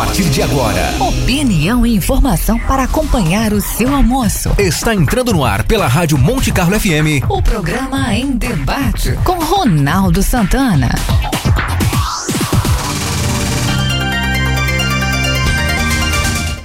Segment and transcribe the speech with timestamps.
[0.00, 0.94] partir de agora.
[0.98, 4.48] Opinião e informação para acompanhar o seu almoço.
[4.56, 7.22] Está entrando no ar pela Rádio Monte Carlo FM.
[7.28, 10.88] O programa em debate com Ronaldo Santana.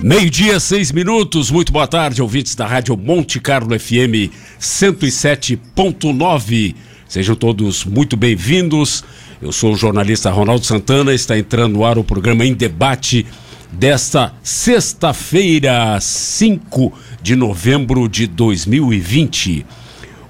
[0.01, 1.51] Meio-dia, seis minutos.
[1.51, 4.31] Muito boa tarde, ouvintes da Rádio Monte Carlo FM
[4.61, 6.73] 107.9.
[7.05, 9.03] Sejam todos muito bem-vindos.
[9.41, 11.13] Eu sou o jornalista Ronaldo Santana.
[11.13, 13.25] Está entrando no ar o programa em debate
[13.71, 19.65] desta sexta-feira, 5 de novembro de 2020.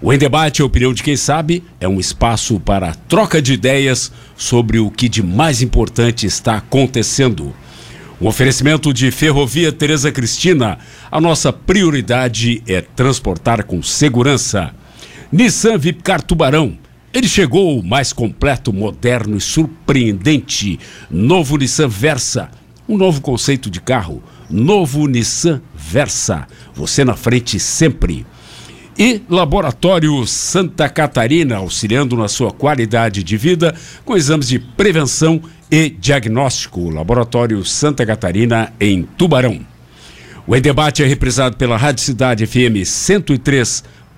[0.02, 4.12] O Em Debate, a opinião de quem sabe, é um espaço para troca de ideias
[4.36, 7.54] sobre o que de mais importante está acontecendo.
[8.20, 10.80] Um oferecimento de Ferrovia Tereza Cristina.
[11.12, 14.74] A nossa prioridade é transportar com segurança.
[15.32, 16.85] Nissan Vipcar Tubarão.
[17.16, 20.78] Ele chegou mais completo, moderno e surpreendente.
[21.10, 22.52] Novo Nissan Versa.
[22.90, 24.22] Um novo conceito de carro.
[24.50, 26.46] Novo Nissan Versa.
[26.74, 28.26] Você na frente sempre.
[29.00, 35.90] E Laboratório Santa Catarina, auxiliando na sua qualidade de vida com exames de prevenção e
[35.90, 36.90] diagnóstico.
[36.90, 39.62] Laboratório Santa Catarina, em Tubarão.
[40.46, 42.86] O debate é reprisado pela Rádio Cidade FM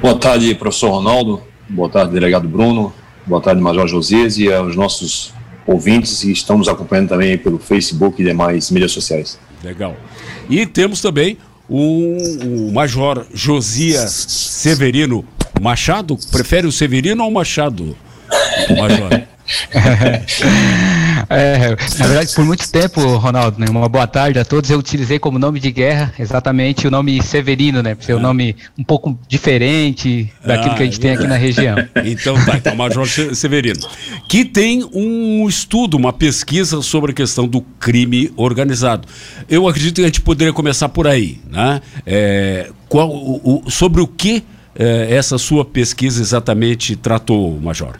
[0.00, 1.42] Boa tarde, professor Ronaldo.
[1.68, 2.92] Boa tarde, delegado Bruno.
[3.26, 5.32] Boa tarde, Major Josias e aos nossos
[5.66, 9.38] ouvintes que estão nos acompanhando também pelo Facebook e demais mídias sociais.
[9.62, 9.96] Legal.
[10.48, 11.38] E temos também
[11.68, 15.24] o, o Major Josias Severino
[15.60, 16.18] Machado.
[16.30, 17.96] Prefere o Severino ou o Machado,
[18.76, 19.22] Major?
[21.28, 24.70] É, na verdade, por muito tempo, Ronaldo, né, uma boa tarde a todos.
[24.70, 27.94] Eu utilizei como nome de guerra exatamente o nome Severino, né?
[27.94, 31.36] Por ser um nome um pouco diferente daquilo ah, que a gente tem aqui na
[31.36, 31.76] região.
[32.04, 33.80] Então tá, então Major Severino.
[34.28, 39.08] Que tem um estudo, uma pesquisa sobre a questão do crime organizado.
[39.48, 41.80] Eu acredito que a gente poderia começar por aí, né?
[42.06, 44.44] É, qual, o, sobre o que
[44.76, 47.96] é, essa sua pesquisa exatamente tratou, Major?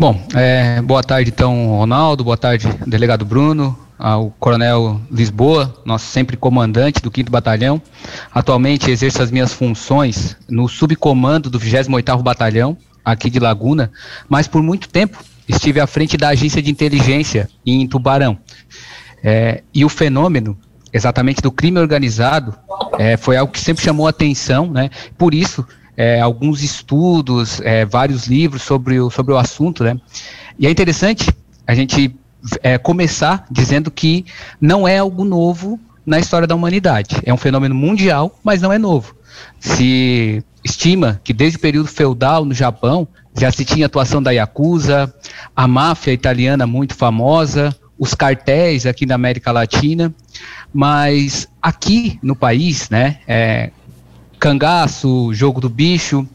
[0.00, 6.38] Bom, é, boa tarde então, Ronaldo, boa tarde, delegado Bruno, ao Coronel Lisboa, nosso sempre
[6.38, 7.82] comandante do 5 Batalhão.
[8.32, 13.92] Atualmente exerço as minhas funções no subcomando do 28º Batalhão, aqui de Laguna,
[14.26, 18.38] mas por muito tempo estive à frente da agência de inteligência em Tubarão.
[19.22, 20.58] É, e o fenômeno
[20.90, 22.56] exatamente do crime organizado
[22.98, 24.88] é, foi algo que sempre chamou a atenção, né?
[25.18, 25.62] Por isso
[25.96, 29.98] é, alguns estudos, é, vários livros sobre o, sobre o assunto, né?
[30.58, 31.30] E é interessante
[31.66, 32.14] a gente
[32.62, 34.24] é, começar dizendo que
[34.60, 37.16] não é algo novo na história da humanidade.
[37.24, 39.14] É um fenômeno mundial, mas não é novo.
[39.58, 43.06] Se estima que desde o período feudal no Japão
[43.38, 45.14] já se tinha atuação da Yakuza,
[45.54, 50.12] a máfia italiana muito famosa, os cartéis aqui na América Latina,
[50.72, 53.70] mas aqui no país, né, é,
[54.40, 56.26] cangaço, jogo do bicho,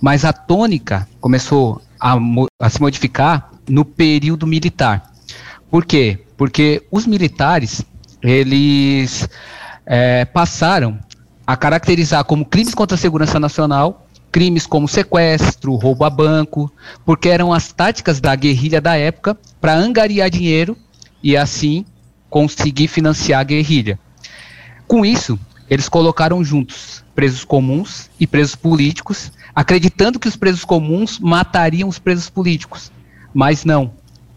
[0.00, 2.16] mas a tônica começou a,
[2.60, 5.10] a se modificar no período militar.
[5.70, 6.18] Por quê?
[6.36, 7.82] Porque os militares,
[8.22, 9.28] eles
[9.86, 10.98] é, passaram
[11.46, 16.68] a caracterizar como crimes contra a segurança nacional crimes como sequestro, roubo a banco,
[17.04, 20.76] porque eram as táticas da guerrilha da época para angariar dinheiro
[21.22, 21.86] e assim
[22.28, 23.96] conseguir financiar a guerrilha.
[24.88, 25.38] Com isso,
[25.68, 31.98] eles colocaram juntos presos comuns e presos políticos, acreditando que os presos comuns matariam os
[31.98, 32.90] presos políticos.
[33.32, 33.92] Mas não,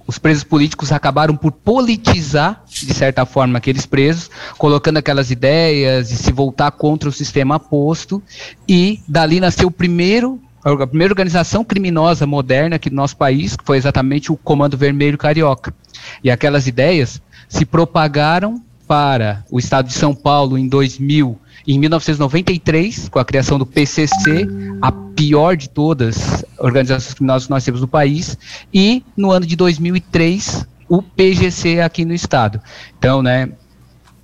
[0.05, 6.15] os presos políticos acabaram por politizar, de certa forma, aqueles presos, colocando aquelas ideias de
[6.15, 8.23] se voltar contra o sistema posto,
[8.67, 13.63] e dali nasceu o primeiro a primeira organização criminosa moderna aqui do nosso país, que
[13.63, 15.73] foi exatamente o Comando Vermelho Carioca.
[16.21, 23.09] E aquelas ideias se propagaram para o estado de São Paulo em 2000 em 1993,
[23.09, 24.47] com a criação do PCC,
[24.81, 28.37] a pior de todas as organizações criminosas que nós temos no país,
[28.73, 32.61] e no ano de 2003, o PGC aqui no estado.
[32.97, 33.49] Então, né,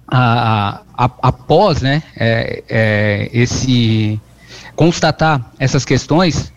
[0.08, 4.20] a, a, após né, é, é, esse
[4.74, 6.54] constatar essas questões,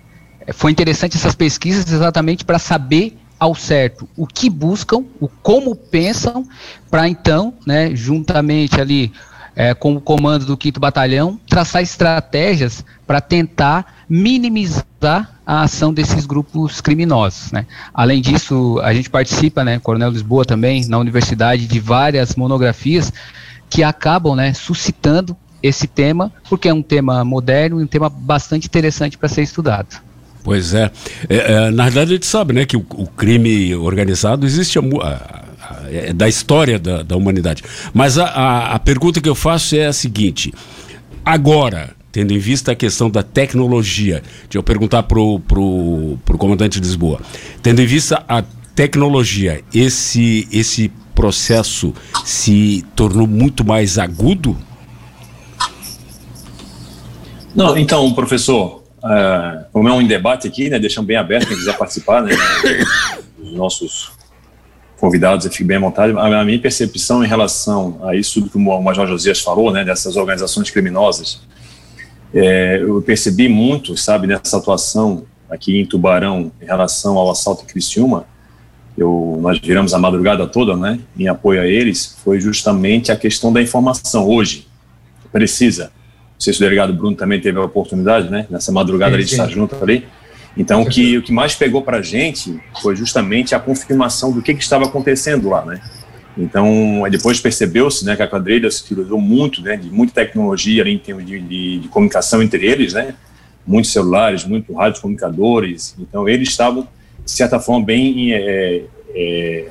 [0.53, 6.47] foi interessante essas pesquisas exatamente para saber ao certo o que buscam, o como pensam,
[6.91, 9.13] para então, né, juntamente ali
[9.55, 16.27] é, com o comando do 5 Batalhão, traçar estratégias para tentar minimizar a ação desses
[16.27, 17.53] grupos criminosos.
[17.53, 17.67] Né?
[17.95, 23.13] Além disso, a gente participa, né, Coronel Lisboa também, na universidade, de várias monografias
[23.71, 28.67] que acabam né, suscitando esse tema, porque é um tema moderno e um tema bastante
[28.67, 30.06] interessante para ser estudado.
[30.47, 30.93] Pois é.
[31.29, 31.37] é.
[31.37, 31.71] é.
[31.73, 35.45] Na verdade, a gente sabe né, que o, o crime organizado existe há,
[35.91, 37.65] é da história da, da humanidade.
[37.93, 40.55] Mas a, a, a pergunta que eu faço é a seguinte:
[41.25, 46.39] agora, tendo em vista a questão da tecnologia, de eu perguntar para o pro, pro
[46.39, 47.21] comandante de Lisboa,
[47.61, 48.45] tendo em vista a
[48.77, 51.93] tecnologia, esse, esse processo
[52.25, 54.57] se tornou muito mais agudo?
[57.53, 58.86] Não, então, professor,
[59.73, 62.33] como é um debate aqui, né, deixamos bem aberto quem quiser participar, né,
[63.39, 64.13] os nossos
[64.99, 66.17] convidados, fico bem à vontade.
[66.17, 70.71] A minha percepção em relação a isso que o Major Josias falou, né, dessas organizações
[70.71, 71.41] criminosas,
[72.35, 77.67] é, eu percebi muito, sabe, nessa atuação aqui em Tubarão em relação ao assalto em
[77.67, 78.27] Criciúma,
[78.97, 83.53] eu, nós viramos a madrugada toda, né, em apoio a eles, foi justamente a questão
[83.53, 84.27] da informação.
[84.27, 84.67] Hoje,
[85.31, 85.93] precisa,
[86.37, 89.25] não sei se o delegado Bruno também teve a oportunidade, né, nessa madrugada sim, ali
[89.25, 90.07] de estar junto ali,
[90.57, 94.41] então, o que, o que mais pegou para a gente foi justamente a confirmação do
[94.41, 95.81] que, que estava acontecendo lá, né?
[96.37, 100.95] Então, depois percebeu-se né, que a quadrilha se utilizou muito, né, de muita tecnologia ali,
[100.95, 103.15] em termos de, de, de, comunicação entre eles, né?
[103.67, 105.95] Muitos celulares, muitos rádios comunicadores.
[105.99, 106.89] Então, eles estavam,
[107.25, 108.83] de certa forma, bem, é,
[109.15, 109.69] é,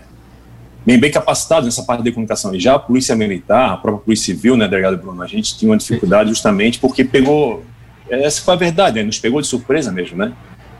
[0.85, 2.53] bem, bem capacitados nessa parte de comunicação.
[2.53, 5.71] E já a polícia militar, a própria polícia civil, né, delegado Bruno, a gente tinha
[5.71, 7.63] uma dificuldade justamente porque pegou,
[8.09, 10.33] essa foi a verdade, né, nos pegou de surpresa mesmo, né?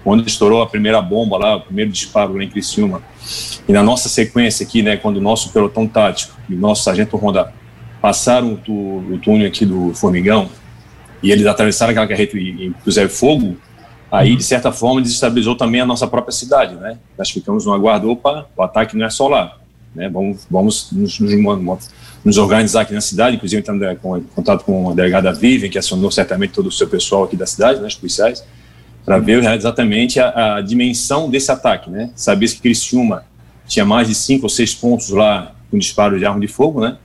[0.06, 3.02] quando estourou a primeira bomba lá, o primeiro disparo lá em Criciúma.
[3.68, 7.18] E na nossa sequência aqui, né, quando o nosso pelotão tático e o nosso sargento
[7.18, 7.52] Ronda
[8.00, 10.48] passaram o, o túnel aqui do Formigão
[11.24, 13.58] e eles atravessaram aquela carreta e, e puseram fogo,
[14.12, 17.00] aí de certa forma desestabilizou também a nossa própria cidade, né?
[17.18, 19.58] Nós ficamos no aguardo, opa, o ataque não é só lá,
[19.96, 20.10] né?
[20.10, 21.90] Vamos, vamos nos, nos,
[22.24, 26.12] nos organizar aqui na cidade, inclusive entrando em contato com a delegada Vivian, que acionou
[26.12, 28.44] certamente todo o seu pessoal aqui da cidade, né, os policiais,
[29.06, 32.10] para ver exatamente a, a, dimensão desse ataque, né?
[32.16, 33.24] Sabia que Criciúma
[33.68, 36.98] tinha mais de cinco ou seis pontos lá com disparo de arma de fogo, né?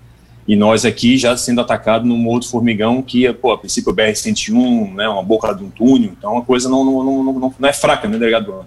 [0.48, 4.94] E nós aqui já sendo atacado num outro formigão que, pô, a princípio o BR-101,
[4.94, 7.72] né, uma boca de um túnel, então a coisa não, não, não, não, não é
[7.72, 8.64] fraca, né, delegado?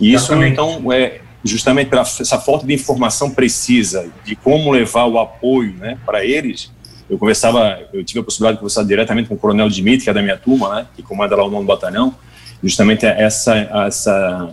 [0.00, 5.18] E isso, então, é justamente para essa falta de informação precisa de como levar o
[5.18, 6.70] apoio, né, para eles,
[7.08, 10.12] eu conversava, eu tive a possibilidade de conversar diretamente com o Coronel Dimitri, que é
[10.12, 12.14] da minha turma, né, que comanda lá o nono batalhão,
[12.62, 13.54] justamente essa,
[13.86, 14.50] essa,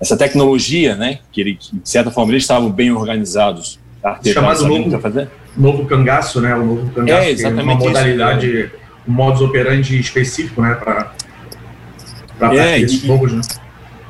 [0.00, 3.78] essa tecnologia, né, que, ele, de certa forma eles estavam bem organizados.
[4.24, 5.30] Chamado novo, fazer.
[5.56, 8.70] novo cangaço, né, o novo cangaço, é, exatamente uma modalidade, isso,
[9.08, 11.12] um modus operandi específico, né, para
[12.54, 13.40] é, esses fogos, né.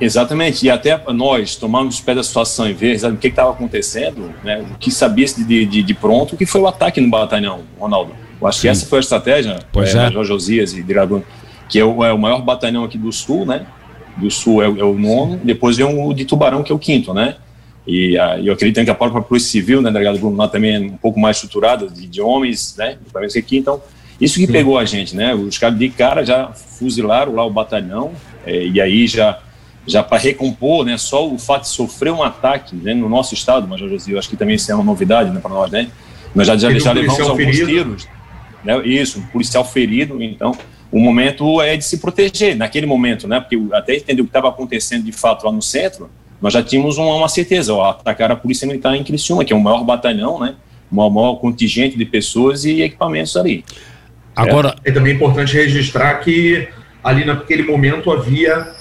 [0.00, 4.34] Exatamente, e até nós tomarmos os pés da situação e ver o que estava acontecendo,
[4.42, 7.60] né, o que sabia de, de, de, pronto, o que foi o ataque no batalhão,
[7.78, 8.12] Ronaldo.
[8.40, 8.62] Eu acho Sim.
[8.62, 10.10] que essa foi a estratégia, pois é, é.
[10.10, 11.22] Jorge e Dragão,
[11.68, 13.66] que é o, é o, maior batalhão aqui do Sul, né,
[14.16, 17.14] do Sul é, é o nono, depois vem o de Tubarão, que é o quinto,
[17.14, 17.36] né,
[17.86, 20.80] e a, eu acredito que a própria Polícia Civil, né, delegado Bruno, lá também é
[20.80, 22.98] um pouco mais estruturada, de, de homens, né,
[23.32, 23.80] que aqui, então,
[24.20, 24.52] isso que Sim.
[24.52, 28.10] pegou a gente, né, os caras de cara já fuzilaram lá o batalhão,
[28.44, 29.38] é, e aí já
[29.87, 33.69] já para recompor, né, só o fato de sofrer um ataque né, no nosso estado,
[33.69, 35.88] Major José, eu acho que também isso é uma novidade né, para nós, né?
[36.35, 37.67] Nós já, já, já um levamos alguns ferido.
[37.67, 38.09] tiros,
[38.64, 40.57] né, isso, um policial ferido, então
[40.95, 43.41] o momento é de se proteger naquele momento, né?
[43.41, 46.09] Porque até entender o que estava acontecendo de fato lá no centro,
[46.41, 49.57] nós já tínhamos uma, uma certeza, ó, atacar a Polícia Militar em Criciúma, que é
[49.57, 50.55] o maior batalhão, né?
[50.93, 53.64] O maior, maior contingente de pessoas e equipamentos ali.
[54.37, 56.69] Agora, é, é também importante registrar que
[57.03, 58.73] ali naquele momento havia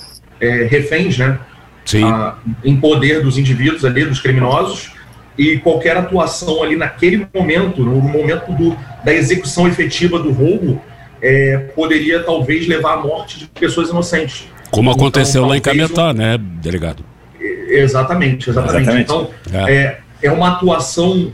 [0.43, 1.39] é, reféns, né?
[1.85, 2.03] Sim.
[2.03, 4.91] A, em poder dos indivíduos ali, dos criminosos,
[5.37, 10.81] e qualquer atuação ali naquele momento, no momento do, da execução efetiva do roubo,
[11.21, 14.47] é, poderia talvez levar à morte de pessoas inocentes.
[14.69, 17.03] Como então, aconteceu lá em Cametá, né, delegado?
[17.39, 18.81] Exatamente, exatamente.
[18.81, 19.03] exatamente.
[19.03, 19.73] Então, é.
[19.73, 19.99] é.
[20.21, 21.31] É, uma atuação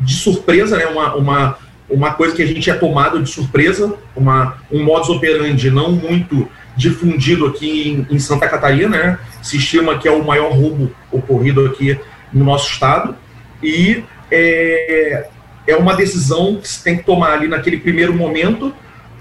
[0.00, 0.86] de surpresa, né?
[0.86, 5.70] Uma, uma, uma coisa que a gente é tomado de surpresa, uma, um modus operandi
[5.70, 9.18] não muito difundido aqui em, em, Santa Catarina, né?
[9.42, 11.98] Se estima que é o maior roubo ocorrido aqui
[12.32, 13.16] no nosso estado.
[13.60, 15.26] E é,
[15.66, 18.72] é uma decisão que se tem que tomar ali naquele primeiro momento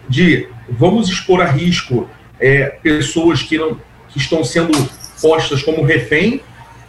[0.08, 2.08] de vamos expor a risco
[2.40, 4.72] é, pessoas que, não, que estão sendo
[5.20, 6.42] postas como refém,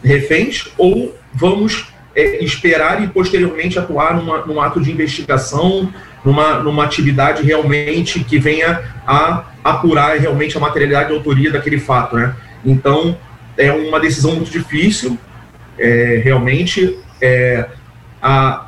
[0.03, 1.87] reféns ou vamos
[2.19, 5.91] é, esperar e posteriormente atuar numa, num ato de investigação,
[6.23, 12.15] numa, numa atividade realmente que venha a apurar realmente a materialidade e autoria daquele fato,
[12.17, 12.35] né?
[12.65, 13.17] Então,
[13.57, 15.17] é uma decisão muito difícil,
[15.77, 16.99] é, realmente.
[17.21, 17.67] É,
[18.21, 18.67] a,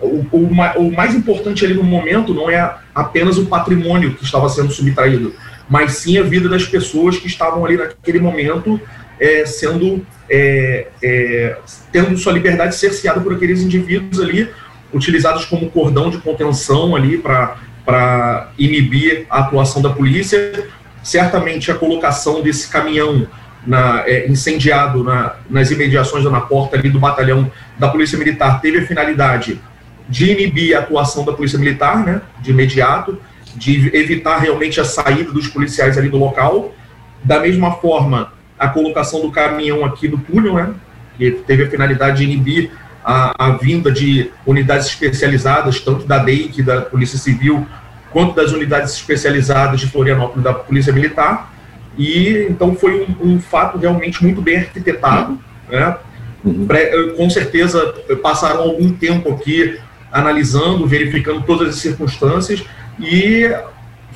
[0.00, 4.48] o, o, o, mais importante ali no momento não é apenas o patrimônio que estava
[4.48, 5.34] sendo subtraído,
[5.68, 8.80] mas sim a vida das pessoas que estavam ali naquele momento
[9.18, 11.56] é, sendo é, é,
[11.90, 14.48] tendo sua liberdade cerceada por aqueles indivíduos ali
[14.92, 20.68] utilizados como cordão de contenção ali para inibir a atuação da polícia.
[21.02, 23.26] Certamente a colocação desse caminhão
[23.66, 28.60] na, é, incendiado na, nas imediações da na porta ali do batalhão da Polícia Militar
[28.60, 29.60] teve a finalidade
[30.08, 33.18] de inibir a atuação da Polícia Militar, né, de imediato,
[33.54, 36.74] de evitar realmente a saída dos policiais ali do local.
[37.22, 40.74] Da mesma forma, a colocação do caminhão aqui no túnel, né,
[41.16, 42.70] que teve a finalidade de inibir
[43.02, 47.66] a, a vinda de unidades especializadas, tanto da DEIC, da Polícia Civil,
[48.10, 51.54] quanto das unidades especializadas de Florianópolis da Polícia Militar.
[51.96, 55.38] E então foi um, um fato realmente muito bem arquitetado.
[55.70, 55.96] Né?
[56.44, 56.68] Uhum.
[57.16, 59.78] Com certeza passaram algum tempo aqui
[60.12, 62.62] analisando, verificando todas as circunstâncias
[62.98, 63.50] e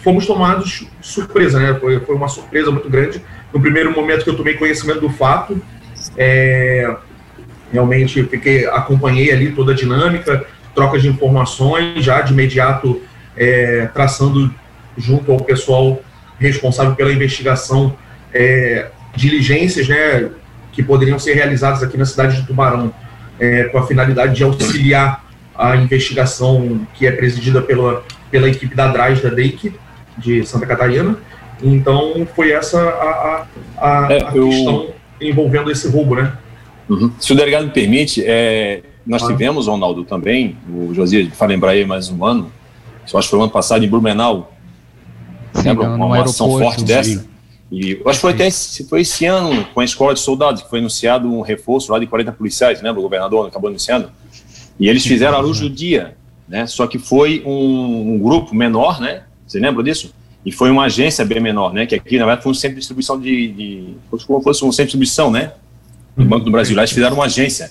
[0.02, 1.74] fomos tomados de surpresa, né?
[1.80, 3.22] Foi, foi uma surpresa muito grande.
[3.54, 5.62] No primeiro momento que eu tomei conhecimento do fato,
[6.16, 6.94] é,
[7.75, 13.02] Realmente fiquei, acompanhei ali toda a dinâmica, troca de informações, já de imediato
[13.37, 14.54] é, traçando
[14.96, 16.00] junto ao pessoal
[16.38, 17.96] responsável pela investigação
[18.32, 20.30] é, diligências né,
[20.70, 22.94] que poderiam ser realizadas aqui na cidade de Tubarão,
[23.40, 28.87] é, com a finalidade de auxiliar a investigação que é presidida pela, pela equipe da
[28.87, 29.75] DRAS da DEIC,
[30.16, 31.16] de Santa Catarina.
[31.62, 33.46] Então, foi essa a,
[33.78, 34.88] a, a, é, a questão
[35.20, 36.37] envolvendo esse roubo, né?
[36.88, 37.11] Uhum.
[37.18, 39.26] Se o delegado me permite, é, nós ah.
[39.26, 42.52] tivemos, Ronaldo, também, o Josias, para lembrar aí mais um ano,
[43.02, 44.54] acho que foi o ano passado em Blumenau,
[45.54, 45.88] Sim, lembra?
[45.88, 46.87] Uma, uma ação forte sim.
[46.87, 47.26] dessa.
[47.70, 50.62] E eu acho que foi até esse, foi esse ano, com a escola de soldados,
[50.62, 53.00] que foi anunciado um reforço lá de 40 policiais, lembra?
[53.00, 54.11] O governador acabou anunciando.
[54.78, 56.16] E eles fizeram a luz do dia,
[56.49, 56.66] né?
[56.66, 59.23] Só que foi um, um grupo menor, né?
[59.46, 60.14] Você lembra disso?
[60.44, 61.86] E foi uma agência bem menor, né?
[61.86, 63.48] Que aqui, na verdade, foi um centro de distribuição de.
[63.48, 63.94] de
[64.26, 65.52] como fosse um centro de distribuição, né?
[66.16, 66.76] do Banco do Brasil.
[66.76, 67.70] Lá eles fizeram uma agência.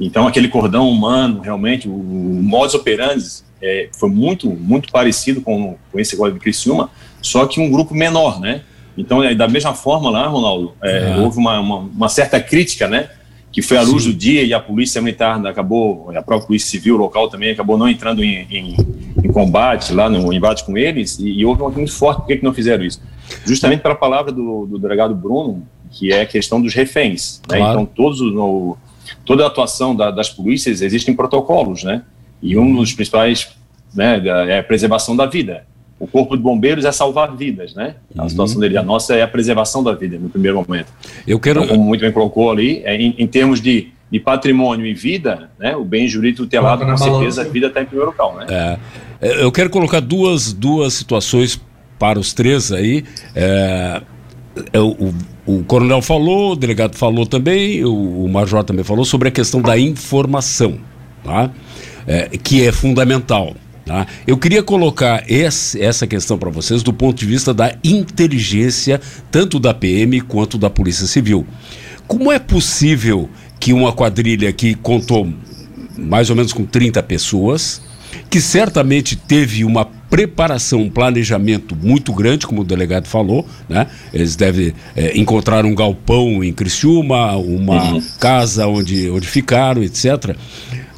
[0.00, 3.24] Então, aquele cordão humano, realmente, o, o modus operandi
[3.60, 7.94] é, foi muito, muito parecido com, com esse agora de Criciúma, só que um grupo
[7.94, 8.62] menor, né?
[8.96, 13.08] Então, é, da mesma forma lá, Ronaldo, é, houve uma, uma, uma, certa crítica, né?
[13.52, 14.10] Que foi à luz Sim.
[14.10, 17.86] do dia e a polícia militar acabou, a própria polícia civil local também acabou não
[17.86, 18.76] entrando em, em,
[19.22, 22.38] em combate lá, no embate com eles, e, e houve uma muito forte, por que,
[22.38, 23.00] que não fizeram isso?
[23.44, 27.42] Justamente pela palavra do, do delegado Bruno, que é a questão dos reféns.
[27.50, 27.58] Né?
[27.58, 27.72] Claro.
[27.72, 28.78] Então, todos no,
[29.24, 32.02] toda a atuação da, das polícias existem protocolos, né?
[32.42, 33.50] E um dos principais
[33.94, 35.66] né, é a preservação da vida.
[36.02, 37.94] O corpo de bombeiros é salvar vidas, né?
[38.18, 38.28] A uhum.
[38.28, 40.92] situação dele, a nossa é a preservação da vida no primeiro momento.
[41.24, 44.84] Eu quero, então, como muito bem colocou ali, é, em, em, termos de, de patrimônio
[44.84, 45.76] e vida, né?
[45.76, 48.46] O bem jurídico tutelado, com certeza, a vida está em primeiro local, né?
[48.50, 48.78] É,
[49.28, 51.60] é, eu quero colocar duas, duas situações
[52.00, 53.04] para os três aí.
[53.32, 54.02] É,
[54.72, 55.14] é o,
[55.46, 59.62] o, coronel falou, o delegado falou também, o, o major também falou sobre a questão
[59.62, 60.78] da informação,
[61.22, 61.48] tá?
[62.08, 63.54] É, que é fundamental.
[63.84, 64.06] Tá?
[64.26, 69.58] Eu queria colocar esse, essa questão para vocês do ponto de vista da inteligência, tanto
[69.58, 71.46] da PM quanto da Polícia Civil.
[72.06, 75.28] Como é possível que uma quadrilha que contou
[75.96, 77.82] mais ou menos com 30 pessoas,
[78.28, 83.86] que certamente teve uma preparação, um planejamento muito grande, como o delegado falou, né?
[84.12, 88.02] Eles devem é, encontrar um galpão em Criciúma, uma uhum.
[88.20, 90.36] casa onde, onde ficaram, etc.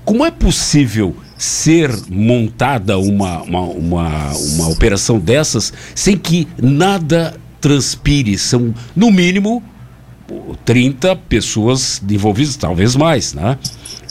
[0.04, 8.38] Como é possível ser montada uma, uma, uma, uma operação dessas sem que nada transpire?
[8.38, 9.62] São, no mínimo,
[10.64, 13.58] 30 pessoas envolvidas, talvez mais, né?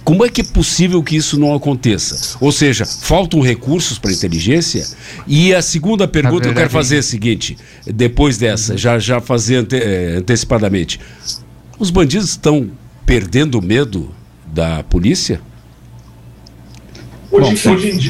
[0.03, 2.37] Como é que é possível que isso não aconteça?
[2.41, 4.85] Ou seja, faltam recursos para a inteligência?
[5.25, 9.55] E a segunda pergunta eu quero fazer é a seguinte, depois dessa, já, já fazer
[9.57, 10.99] ante, eh, antecipadamente.
[11.79, 12.69] Os bandidos estão
[13.05, 14.13] perdendo medo
[14.45, 15.39] da polícia?
[17.39, 17.51] Bom,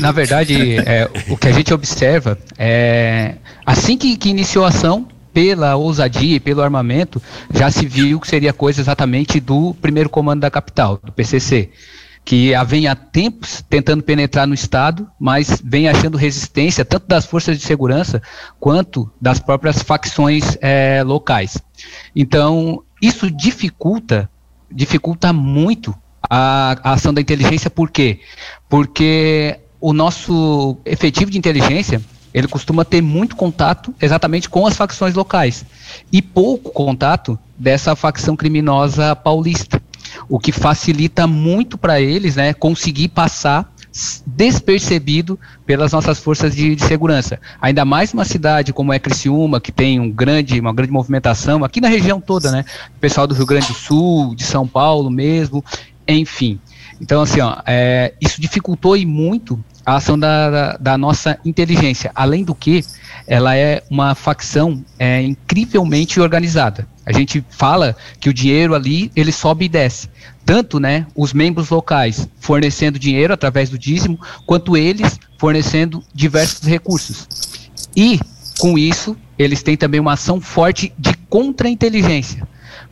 [0.01, 5.07] na verdade, é, o que a gente observa é assim que, que iniciou a ação,
[5.33, 10.41] pela ousadia e pelo armamento, já se viu que seria coisa exatamente do primeiro comando
[10.41, 11.71] da capital, do PCC,
[12.23, 17.57] que vem há tempos tentando penetrar no Estado, mas vem achando resistência tanto das forças
[17.57, 18.21] de segurança
[18.59, 21.57] quanto das próprias facções é, locais.
[22.15, 24.29] Então, isso dificulta,
[24.71, 25.95] dificulta muito
[26.29, 28.19] a, a ação da inteligência, por quê?
[28.69, 32.01] Porque o nosso efetivo de inteligência
[32.33, 35.63] ele costuma ter muito contato exatamente com as facções locais
[36.11, 39.81] e pouco contato dessa facção criminosa paulista,
[40.27, 43.71] o que facilita muito para eles, né, conseguir passar
[44.25, 47.39] despercebido pelas nossas forças de, de, segurança.
[47.61, 51.79] Ainda mais uma cidade como é Criciúma, que tem um grande, uma grande movimentação, aqui
[51.79, 52.65] na região toda, né?
[52.99, 55.63] pessoal do Rio Grande do Sul, de São Paulo mesmo,
[56.07, 56.59] enfim.
[57.01, 62.11] Então, assim, ó, é, isso dificultou e muito a ação da, da, da, nossa inteligência.
[62.15, 62.83] Além do que,
[63.27, 66.87] ela é uma facção é, incrivelmente organizada.
[67.05, 70.09] A gente fala que o dinheiro ali ele sobe e desce.
[70.45, 77.27] Tanto né, os membros locais fornecendo dinheiro através do dízimo, quanto eles fornecendo diversos recursos.
[77.95, 78.19] E,
[78.59, 82.47] com isso, eles têm também uma ação forte de contra-inteligência.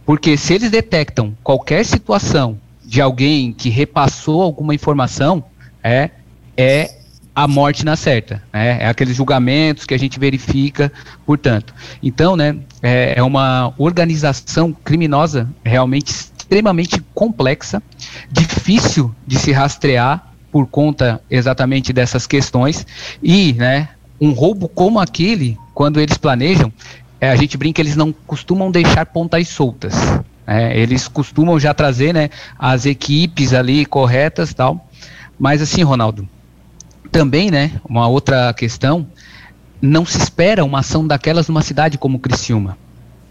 [0.05, 2.59] Porque se eles detectam qualquer situação
[2.91, 5.41] de alguém que repassou alguma informação,
[5.81, 6.09] é,
[6.57, 6.93] é
[7.33, 8.83] a morte na certa, né?
[8.83, 10.91] É aqueles julgamentos que a gente verifica,
[11.25, 11.73] portanto.
[12.03, 17.81] Então, né, é, é uma organização criminosa realmente extremamente complexa,
[18.29, 22.85] difícil de se rastrear por conta exatamente dessas questões
[23.23, 23.87] e, né,
[24.19, 26.69] um roubo como aquele, quando eles planejam,
[27.21, 29.93] é, a gente brinca, eles não costumam deixar pontas soltas.
[30.51, 34.85] É, eles costumam já trazer, né, as equipes ali corretas, tal.
[35.39, 36.27] Mas assim, Ronaldo,
[37.09, 39.07] também, né, uma outra questão,
[39.81, 42.77] não se espera uma ação daquelas numa cidade como Criciúma.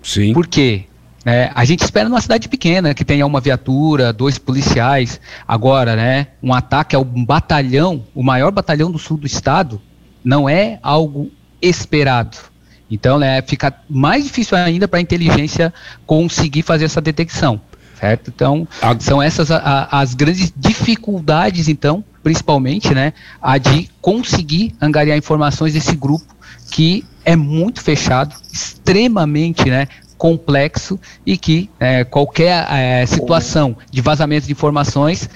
[0.03, 0.33] Sim.
[0.33, 0.85] Por quê?
[1.25, 5.21] É, a gente espera numa cidade pequena, que tenha uma viatura, dois policiais.
[5.47, 9.81] Agora, né, um ataque ao batalhão, o maior batalhão do sul do estado,
[10.25, 11.31] não é algo
[11.61, 12.50] esperado.
[12.91, 15.73] Então, né, fica mais difícil ainda para a inteligência
[16.05, 17.61] conseguir fazer essa detecção,
[17.99, 18.33] certo?
[18.35, 18.67] Então,
[18.99, 25.95] são essas a, as grandes dificuldades, então, principalmente, né, a de conseguir angariar informações desse
[25.95, 26.35] grupo
[26.71, 34.47] que é muito fechado, extremamente, né, complexo e que é, qualquer é, situação de vazamento
[34.47, 35.31] de informações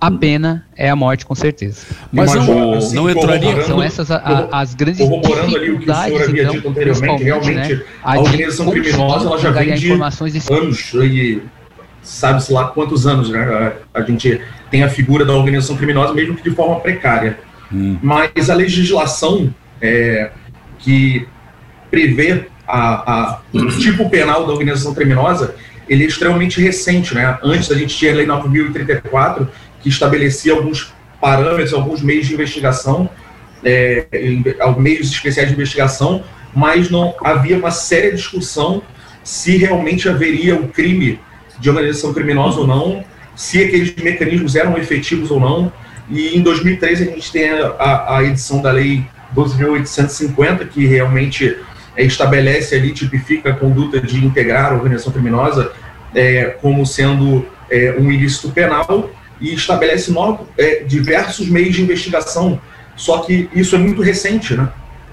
[0.00, 1.86] a pena é a morte, com certeza.
[2.10, 3.62] Mas não, assim, não entraria.
[3.64, 6.68] São essas a, a, as grandes corroborando ali o que o senhor havia então, dito
[6.68, 11.42] anteriormente, realmente né, a, a organização criminosa ela já vem de anos e
[12.02, 16.48] sabe-se lá quantos anos né, a gente tem a figura da organização criminosa, mesmo que
[16.48, 17.38] de forma precária.
[17.70, 17.98] Hum.
[18.02, 20.30] Mas a legislação é,
[20.78, 21.28] que
[21.90, 25.54] prevê a, a, o tipo penal da organização criminosa
[25.90, 27.36] ele é extremamente recente, né?
[27.42, 29.48] Antes a gente tinha a Lei 9.034,
[29.80, 33.08] que estabelecia alguns parâmetros, alguns meios de investigação,
[33.64, 34.06] é,
[34.78, 36.22] meios especiais de investigação,
[36.54, 38.82] mas não havia uma séria discussão
[39.22, 41.20] se realmente haveria o um crime
[41.58, 43.04] de organização criminosa ou não,
[43.36, 45.72] se aqueles mecanismos eram efetivos ou não.
[46.08, 49.04] E em 2013 a gente tem a, a edição da lei
[49.36, 51.56] 12.850, que realmente
[51.96, 55.72] é, estabelece ali, tipifica a conduta de integrar a organização criminosa
[56.14, 62.60] é, como sendo é, um ilícito penal e estabelece novo, é, diversos meios de investigação.
[62.96, 64.68] Só que isso é muito recente, né?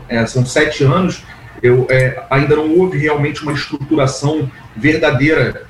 [0.10, 1.24] É, são sete anos.
[1.62, 5.66] Eu, é, ainda não houve realmente uma estruturação verdadeira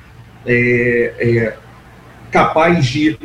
[2.30, 3.18] capaz de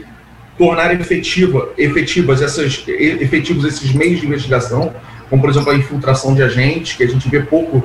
[0.57, 4.93] tornar efetiva, efetivas essas, efetivos esses meios de investigação,
[5.29, 7.83] como por exemplo a infiltração de agentes, que a gente vê pouco,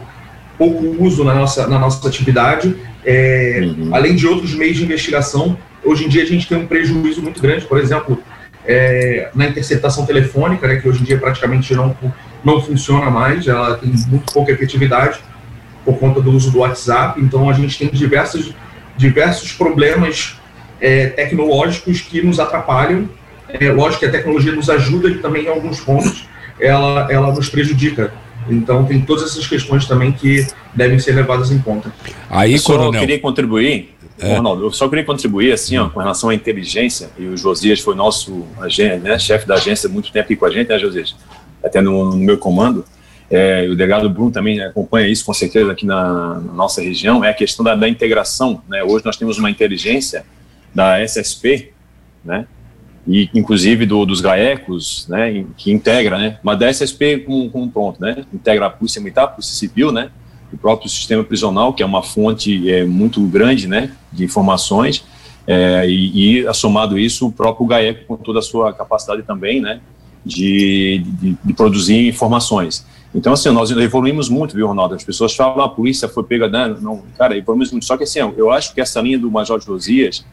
[0.56, 3.94] pouco uso na nossa, na nossa atividade, é, uhum.
[3.94, 5.56] além de outros meios de investigação.
[5.84, 8.22] Hoje em dia a gente tem um prejuízo muito grande, por exemplo,
[8.66, 11.96] é, na interceptação telefônica, né, que hoje em dia praticamente não,
[12.44, 15.18] não funciona mais, ela tem muito pouca efetividade
[15.84, 18.52] por conta do uso do WhatsApp, então a gente tem diversos,
[18.96, 20.38] diversos problemas
[20.80, 23.08] é, tecnológicos que nos atrapalham.
[23.48, 26.28] É, lógico que a tecnologia nos ajuda e também em alguns pontos
[26.60, 28.12] ela, ela nos prejudica.
[28.50, 31.92] Então tem todas essas questões também que devem ser levadas em conta.
[32.30, 33.00] Aí, eu só coronel.
[33.00, 34.36] queria contribuir, é.
[34.36, 37.94] Ronaldo, eu só queria contribuir assim, ó, com relação à inteligência, e o Josias foi
[37.94, 38.46] nosso
[39.02, 41.14] né, chefe da agência muito tempo aqui com a gente, né, Josias?
[41.62, 42.84] Até no, no meu comando.
[43.30, 47.28] É, o delegado Bruno também acompanha isso com certeza aqui na, na nossa região, é
[47.28, 48.62] a questão da, da integração.
[48.68, 48.82] Né?
[48.82, 50.24] Hoje nós temos uma inteligência
[50.74, 51.72] da SSP,
[52.24, 52.46] né?
[53.06, 55.44] E inclusive do, dos GAECOS, né?
[55.56, 56.38] Que integra, né?
[56.42, 58.24] Mas da SSP como, como pronto, né?
[58.32, 60.10] Integra a Polícia Militar, a Polícia Civil, né?
[60.52, 63.92] O próprio sistema prisional, que é uma fonte é, muito grande, né?
[64.12, 65.04] De informações.
[65.46, 69.80] É, e, e, somado isso, o próprio GAECO com toda a sua capacidade também, né?
[70.24, 72.84] De, de, de produzir informações.
[73.14, 74.94] Então, assim, nós evoluímos muito, viu, Ronaldo?
[74.94, 76.76] As pessoas falam, ah, a polícia foi pega, né?
[76.80, 77.86] não, cara, evoluímos muito.
[77.86, 80.24] Só que, assim, eu acho que essa linha do Major Josias,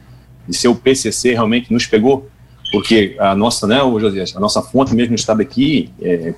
[0.47, 2.27] de ser o PCC realmente nos pegou,
[2.71, 6.33] porque a nossa, né, o José, a nossa fonte mesmo estado aqui, é,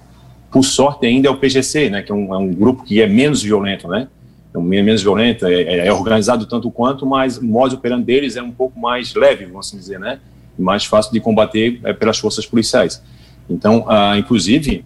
[0.52, 3.08] por sorte ainda é o PGC, né, que é um, é um, grupo que é
[3.08, 4.08] menos violento, né,
[4.56, 8.42] é menos violento, é, é, é organizado tanto quanto, mas o modo operando deles é
[8.42, 10.20] um pouco mais leve, vamos assim dizer, né,
[10.58, 13.02] mais fácil de combater é, pelas forças policiais.
[13.50, 14.84] Então, ah, inclusive,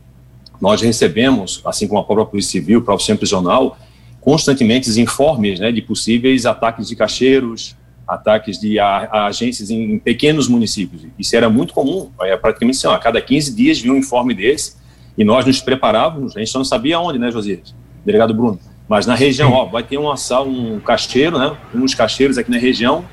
[0.59, 3.77] nós recebemos, assim como a própria Polícia Civil, o próprio Centro Prisional,
[4.19, 7.75] constantemente informes né, de possíveis ataques de cacheiros,
[8.07, 11.07] ataques de a, a agências em, em, pequenos municípios.
[11.17, 14.33] Isso era muito comum, é, praticamente assim, ó, a cada 15 dias vinha um informe
[14.35, 14.75] desse,
[15.17, 17.75] e nós nos preparávamos, a gente só não sabia onde, né, Josias?
[18.05, 18.59] Delegado Bruno.
[18.87, 23.05] Mas na região, ó, vai ter um, um cacheiro, né, uns cacheiros aqui na região,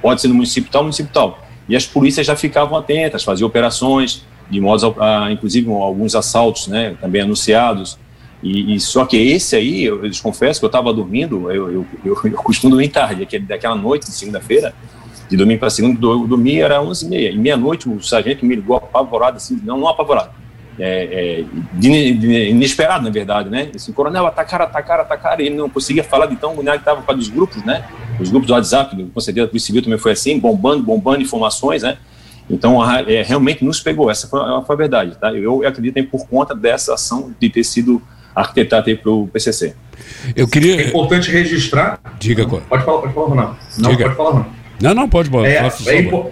[0.00, 1.38] pode ser no município tal, município tal.
[1.68, 6.68] E as polícias já ficavam atentas, faziam operações, de modo a, a inclusive alguns assaltos,
[6.68, 7.98] né, também anunciados,
[8.42, 11.86] e, e, só que esse aí, eu, eu confesso que eu estava dormindo, eu, eu,
[12.04, 14.74] eu, eu, costumo dormir tarde, aquele, daquela noite de segunda-feira,
[15.28, 17.34] de domingo para segunda, eu dormi era 11h30.
[17.34, 20.30] E meia-noite o sargento me ligou apavorado, assim, não, não apavorado,
[20.78, 21.44] é,
[21.82, 23.70] é, inesperado, na verdade, né?
[23.74, 25.42] Assim, coronel, atacaram, atacaram, atacaram.
[25.42, 27.84] E ele não conseguia falar de tão bonito que estava para os grupos, né?
[28.20, 31.82] Os grupos do WhatsApp, com certeza a Polícia Civil também foi assim, bombando, bombando informações,
[31.82, 31.98] né?
[32.48, 35.32] Então, é, realmente nos pegou, essa foi, foi a verdade, tá?
[35.32, 38.00] Eu acredito em por conta dessa ação de ter sido
[38.34, 39.74] arquitetado aí para o PCC.
[40.36, 40.82] Eu queria.
[40.82, 41.98] É importante registrar.
[42.18, 42.46] Diga.
[42.46, 43.56] Pode falar, pode falar, Ronaldo.
[43.78, 44.04] Não, Diga.
[44.04, 44.46] pode falar, não.
[44.80, 45.48] Não, não, pode, pode.
[45.48, 46.30] É, é, impo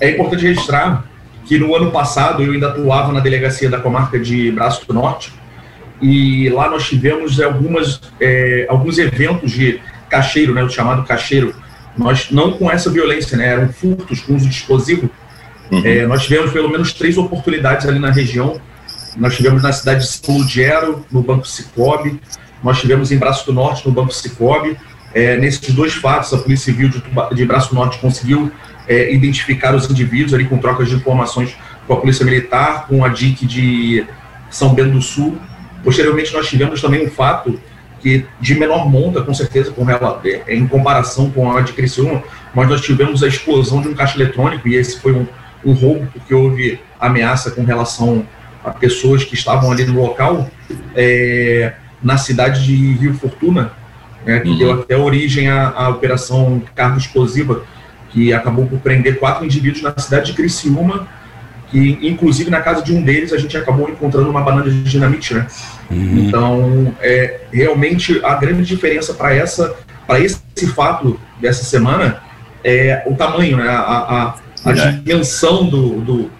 [0.00, 1.04] é importante registrar
[1.44, 5.32] que no ano passado eu ainda atuava na delegacia da comarca de Braço do Norte
[6.00, 11.54] e lá nós tivemos algumas, é, alguns eventos de cacheiro, né, o chamado cacheiro.
[11.96, 15.08] Nós não com essa violência, né, eram furtos com uso de explosivo.
[15.70, 15.82] Uhum.
[15.84, 18.60] É, nós tivemos pelo menos três oportunidades ali na região
[19.16, 22.20] nós tivemos na cidade de São Lugero, no Banco Cicobi,
[22.62, 24.76] nós tivemos em Braço do Norte, no Banco Cicobi.
[25.12, 27.02] É, nesses dois fatos, a Polícia Civil de,
[27.34, 28.50] de Braço do Norte conseguiu
[28.88, 33.08] é, identificar os indivíduos ali com trocas de informações com a Polícia Militar, com a
[33.08, 34.06] DIC de
[34.50, 35.38] São Bento do Sul.
[35.82, 37.58] Posteriormente, nós tivemos também um fato
[38.00, 42.22] que de menor monta, com certeza, com ela, é, em comparação com a de Criciúma,
[42.54, 45.26] mas nós tivemos a explosão de um caixa eletrônico e esse foi um,
[45.64, 48.26] um roubo porque houve ameaça com relação
[48.62, 50.50] a pessoas que estavam ali no local,
[50.94, 53.72] é, na cidade de Rio Fortuna,
[54.24, 54.58] né, que uhum.
[54.58, 57.64] deu até origem à, à operação Carga Explosiva,
[58.14, 61.08] que acabou por prender quatro indivíduos na cidade de Criciúma,
[61.68, 65.34] que inclusive na casa de um deles a gente acabou encontrando uma banana de dinamite,
[65.34, 65.48] né?
[65.90, 66.18] Uhum.
[66.18, 69.74] Então, é, realmente a grande diferença para essa,
[70.06, 70.38] para esse
[70.76, 72.22] fato dessa semana
[72.62, 73.68] é o tamanho, né?
[73.68, 76.30] A, a, a dimensão do, do,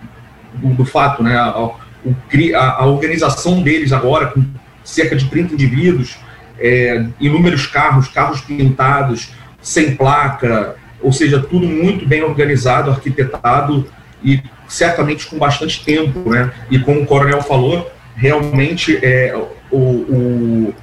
[0.55, 1.37] do, do fato, né?
[1.37, 4.45] A, a, a, organização deles agora, com
[4.85, 6.17] cerca de 30 indivíduos,
[6.57, 13.87] é, inúmeros carros, carros pintados, sem placa, ou seja, tudo muito bem organizado, arquitetado
[14.25, 16.51] e certamente com bastante tempo, né?
[16.71, 19.37] E como o coronel falou, realmente é,
[19.71, 20.75] o, o,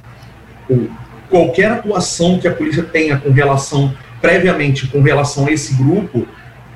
[0.70, 0.90] o,
[1.28, 6.26] qualquer atuação que a polícia tenha com relação, previamente, com relação a esse grupo,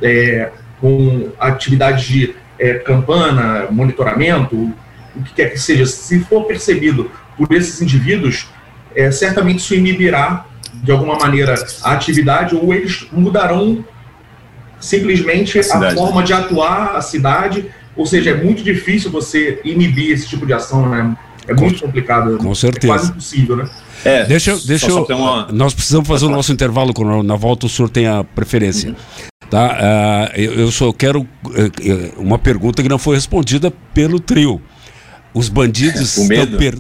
[0.02, 4.74] é, com atividades de é, campana, monitoramento,
[5.14, 8.48] o que quer que seja, se for percebido por esses indivíduos,
[8.94, 10.46] é, certamente isso inibirá
[10.82, 13.84] de alguma maneira a atividade ou eles mudarão
[14.80, 20.12] simplesmente a, a forma de atuar a cidade, ou seja, é muito difícil você inibir
[20.12, 21.16] esse tipo de ação, né?
[21.48, 22.36] É com, muito complicado.
[22.38, 22.92] Com certeza.
[22.92, 23.70] É quase impossível, né?
[24.04, 25.48] É, deixa, deixa eu, uma...
[25.52, 28.90] Nós precisamos fazer o nosso intervalo, quando na volta o senhor tem a preferência.
[28.90, 28.96] Uhum.
[29.48, 29.78] Tá?
[30.34, 31.26] Uh, eu, eu, só quero uh,
[32.16, 34.60] uma pergunta que não foi respondida pelo trio.
[35.36, 36.16] Os bandidos
[36.56, 36.78] per...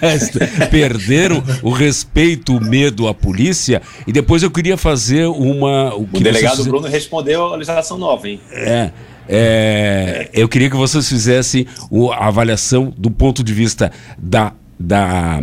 [0.70, 3.82] perderam o respeito, o medo à polícia.
[4.06, 5.94] E depois eu queria fazer uma.
[5.94, 6.66] O, o delegado vocês...
[6.66, 8.40] Bruno respondeu a legislação nova, hein?
[8.50, 8.90] É.
[9.28, 11.66] É, eu queria que vocês fizessem
[12.16, 15.40] a avaliação do ponto de vista da, da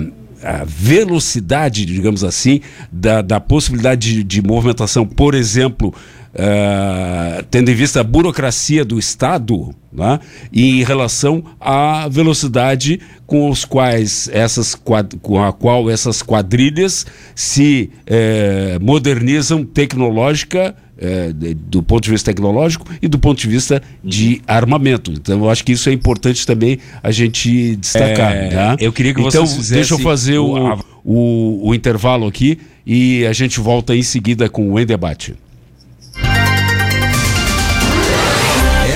[0.65, 5.93] velocidade, digamos assim, da, da possibilidade de, de movimentação, por exemplo,
[6.34, 10.19] uh, tendo em vista a burocracia do Estado, né,
[10.52, 17.89] e em relação à velocidade com os quais essas com a qual essas quadrilhas se
[18.06, 24.41] eh, modernizam tecnológica eh, do ponto de vista tecnológico e do ponto de vista de
[24.45, 25.12] armamento.
[25.12, 28.33] Então, eu acho que isso é importante também a gente destacar.
[28.33, 28.75] É, tá?
[28.79, 33.25] Eu queria que então, vocês deixa eu fazer o, o, o, o intervalo aqui e
[33.25, 35.35] a gente volta em seguida com o Em Debate.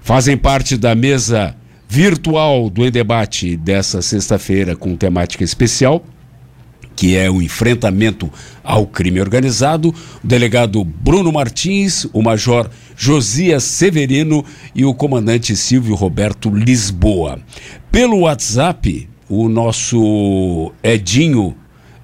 [0.00, 1.54] Fazem parte da mesa
[1.86, 6.02] virtual do Debate dessa sexta-feira com temática especial
[6.96, 8.30] que é o enfrentamento
[8.62, 15.94] ao crime organizado, o delegado Bruno Martins, o major Josias Severino e o comandante Silvio
[15.94, 17.38] Roberto Lisboa.
[17.90, 21.54] Pelo WhatsApp, o nosso Edinho,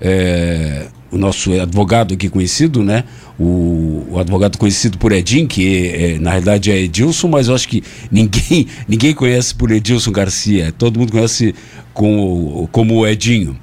[0.00, 3.04] é, o nosso advogado aqui conhecido, né?
[3.38, 7.68] O, o advogado conhecido por Edinho, que é, na realidade é Edilson, mas eu acho
[7.68, 11.54] que ninguém, ninguém conhece por Edilson Garcia, todo mundo conhece
[11.92, 13.58] com, como Edinho.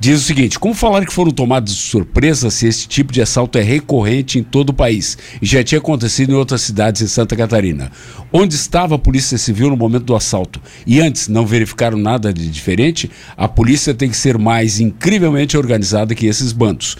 [0.00, 3.58] Diz o seguinte: como falar que foram tomados de surpresa se esse tipo de assalto
[3.58, 7.34] é recorrente em todo o país e já tinha acontecido em outras cidades em Santa
[7.34, 7.90] Catarina?
[8.32, 10.60] Onde estava a Polícia Civil no momento do assalto?
[10.86, 13.10] E antes não verificaram nada de diferente?
[13.36, 16.96] A polícia tem que ser mais incrivelmente organizada que esses bandos.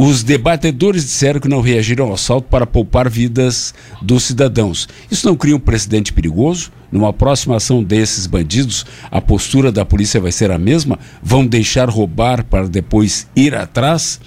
[0.00, 4.88] Os debatedores disseram que não reagiram ao assalto para poupar vidas dos cidadãos.
[5.10, 6.70] Isso não cria um precedente perigoso?
[6.92, 11.00] Numa próxima ação desses bandidos, a postura da polícia vai ser a mesma?
[11.20, 14.20] Vão deixar roubar para depois ir atrás?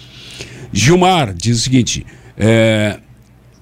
[0.74, 2.06] Gilmar diz o seguinte:
[2.38, 3.00] é,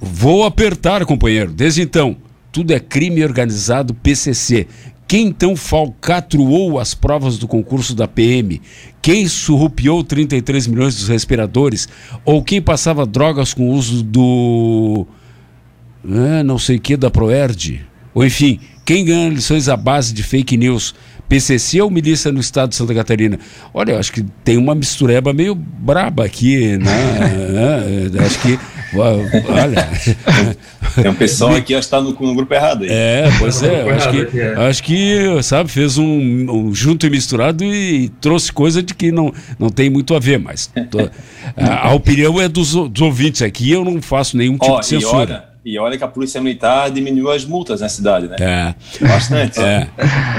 [0.01, 1.51] vou apertar, companheiro.
[1.51, 2.17] Desde então,
[2.51, 4.65] tudo é crime organizado PCC.
[5.09, 8.61] Quem então falcatruou as provas do concurso da PM?
[9.01, 11.89] Quem surrupiou 33 milhões dos respiradores?
[12.23, 15.07] Ou quem passava drogas com uso do.
[16.07, 17.83] É, não sei o que, da Proerd?
[18.13, 20.93] Ou enfim, quem ganha lições à base de fake news?
[21.29, 23.39] PCC ou milícia no estado de Santa Catarina?
[23.73, 26.89] Olha, eu acho que tem uma mistureba meio braba aqui, né?
[27.59, 28.59] É, acho que
[28.93, 29.89] Olha.
[30.95, 32.89] Tem um pessoal aqui que está no, no, grupo errado aí.
[32.91, 33.89] É, pois é.
[33.91, 34.55] Acho que, é.
[34.55, 39.31] acho que, sabe, fez um, um, junto e misturado e trouxe coisa de que não,
[39.59, 40.99] não tem muito a ver, mas tô,
[41.55, 44.85] a, a, opinião é dos, dos ouvintes aqui, eu não faço nenhum tipo oh, de
[44.85, 45.48] censura.
[45.63, 48.37] E olha que a Polícia Militar diminuiu as multas na cidade, né?
[48.39, 48.75] É.
[49.05, 49.59] Bastante.
[49.59, 49.89] É.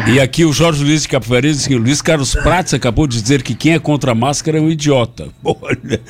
[0.08, 3.20] E aqui o Jorge Luiz de Capoeira diz que o Luiz Carlos Prates acabou de
[3.20, 5.28] dizer que quem é contra a máscara é um idiota.
[5.44, 6.00] Olha.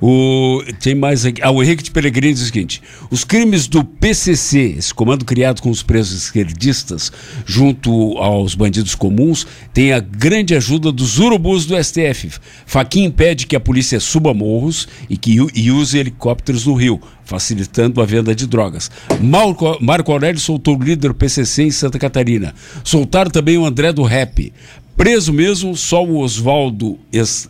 [0.00, 1.42] O, tem mais aqui.
[1.42, 2.80] Ah, o Henrique de Peregrini diz o seguinte:
[3.10, 7.10] os crimes do PCC, esse comando criado com os presos esquerdistas,
[7.44, 12.38] junto aos bandidos comuns, tem a grande ajuda dos urubus do STF.
[12.66, 18.02] Faquinha impede que a polícia suba morros e que e use helicópteros no Rio facilitando
[18.02, 18.90] a venda de drogas.
[19.20, 22.52] Marco, Marco Aurélio soltou o líder PCC em Santa Catarina.
[22.82, 24.52] Soltaram também o André do Rap.
[24.96, 26.98] Preso mesmo, só o Oswaldo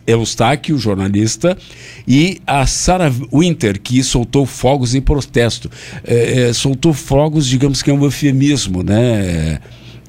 [0.05, 1.57] Eustáquio, jornalista,
[2.07, 5.69] e a Sarah Winter, que soltou fogos em protesto.
[6.05, 9.59] É, é, soltou fogos, digamos que é um eufemismo, né?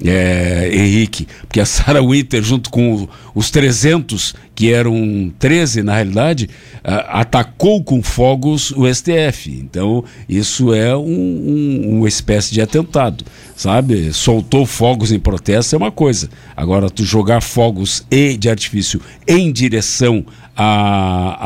[0.04, 6.48] É, Henrique, porque a Sarah Winter, junto com os 300, que eram 13 na realidade,
[6.82, 9.50] atacou com fogos o STF.
[9.50, 13.24] Então, isso é um, um, uma espécie de atentado,
[13.56, 14.12] sabe?
[14.12, 16.28] Soltou fogos em protesto é uma coisa.
[16.56, 20.24] Agora, tu jogar fogos e de artifício em direção
[20.56, 21.38] a,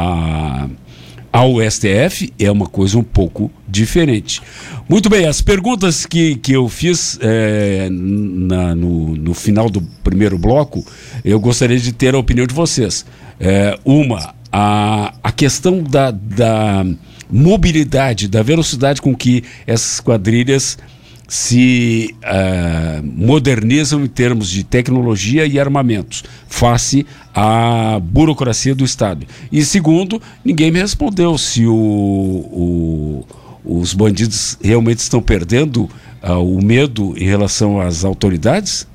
[0.65, 0.86] a
[1.37, 4.41] ao STF é uma coisa um pouco diferente.
[4.89, 10.39] Muito bem, as perguntas que, que eu fiz é, na, no, no final do primeiro
[10.39, 10.83] bloco,
[11.23, 13.05] eu gostaria de ter a opinião de vocês.
[13.39, 16.87] É, uma, a, a questão da, da
[17.31, 20.79] mobilidade, da velocidade com que essas quadrilhas
[21.29, 29.27] se uh, modernizam em termos de tecnologia e armamentos, face à burocracia do Estado.
[29.51, 33.25] E segundo, ninguém me respondeu se o, o,
[33.65, 35.91] os bandidos realmente estão perdendo
[36.23, 38.87] uh, o medo em relação às autoridades.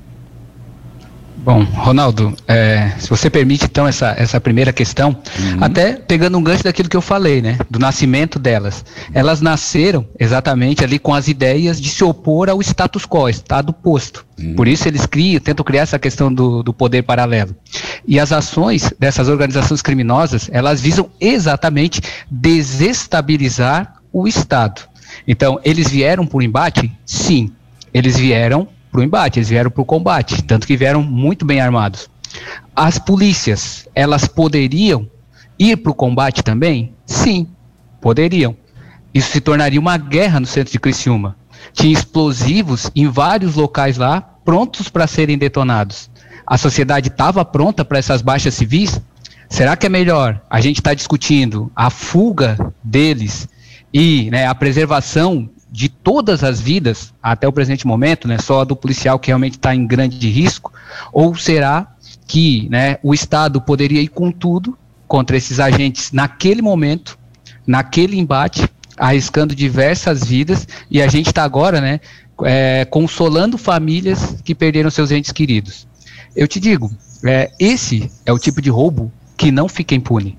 [1.44, 5.64] Bom, Ronaldo, é, se você permite então essa, essa primeira questão, uhum.
[5.64, 8.84] até pegando um gancho daquilo que eu falei, né, do nascimento delas.
[9.12, 14.24] Elas nasceram exatamente ali com as ideias de se opor ao status quo, estado posto.
[14.38, 14.54] Uhum.
[14.54, 17.56] Por isso eles criam, tentam criar essa questão do, do poder paralelo.
[18.06, 22.00] E as ações dessas organizações criminosas, elas visam exatamente
[22.30, 24.82] desestabilizar o Estado.
[25.26, 26.92] Então, eles vieram por embate?
[27.04, 27.50] Sim.
[27.92, 31.60] Eles vieram para o embate, eles vieram para o combate, tanto que vieram muito bem
[31.60, 32.10] armados.
[32.76, 35.08] As polícias, elas poderiam
[35.58, 36.92] ir para o combate também?
[37.06, 37.48] Sim,
[38.02, 38.54] poderiam.
[39.14, 41.36] Isso se tornaria uma guerra no centro de Criciúma.
[41.72, 46.10] Tinha explosivos em vários locais lá, prontos para serem detonados.
[46.46, 49.00] A sociedade estava pronta para essas baixas civis?
[49.48, 53.48] Será que é melhor a gente estar tá discutindo a fuga deles
[53.92, 58.64] e né, a preservação de todas as vidas até o presente momento, né, só a
[58.64, 60.70] do policial que realmente está em grande risco,
[61.10, 64.76] ou será que né, o Estado poderia ir com tudo
[65.08, 67.18] contra esses agentes naquele momento,
[67.66, 72.00] naquele embate, arriscando diversas vidas, e a gente está agora né,
[72.44, 75.86] é, consolando famílias que perderam seus entes queridos.
[76.36, 76.90] Eu te digo,
[77.24, 80.38] é, esse é o tipo de roubo que não fica impune.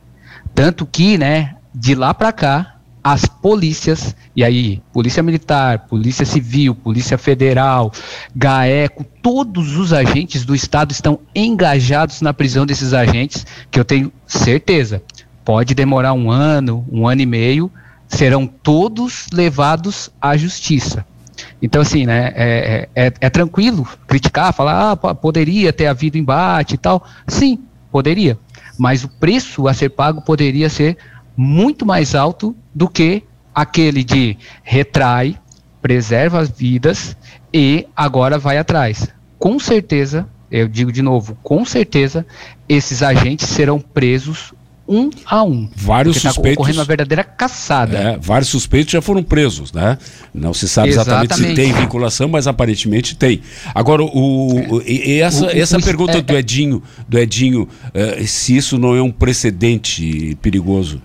[0.54, 2.73] Tanto que, né, de lá para cá,
[3.04, 7.92] as polícias, e aí, Polícia Militar, Polícia Civil, Polícia Federal,
[8.34, 14.12] GAECO, todos os agentes do Estado estão engajados na prisão desses agentes, que eu tenho
[14.26, 15.04] certeza,
[15.44, 17.70] pode demorar um ano, um ano e meio,
[18.08, 21.06] serão todos levados à justiça.
[21.62, 26.78] Então, assim, né, é, é, é, tranquilo criticar, falar, ah, poderia ter havido embate e
[26.78, 27.06] tal.
[27.28, 27.60] Sim,
[27.92, 28.38] poderia.
[28.78, 30.98] Mas o preço a ser pago poderia ser
[31.36, 35.38] muito mais alto do que aquele de retrai,
[35.82, 37.16] preserva as vidas
[37.54, 39.08] e agora vai atrás.
[39.38, 42.26] Com certeza, eu digo de novo, com certeza,
[42.68, 44.54] esses agentes serão presos
[44.88, 45.70] um a um.
[45.76, 46.52] Vários tá suspeitos.
[46.52, 47.98] Está ocorrendo uma verdadeira caçada.
[47.98, 49.98] É, vários suspeitos já foram presos, né?
[50.34, 51.56] Não se sabe exatamente, exatamente.
[51.56, 53.42] se tem vinculação, mas aparentemente tem.
[53.74, 54.92] Agora, o, é.
[54.92, 58.78] e, e essa, o, essa o, pergunta é, do Edinho, do Edinho, uh, se isso
[58.78, 61.02] não é um precedente perigoso.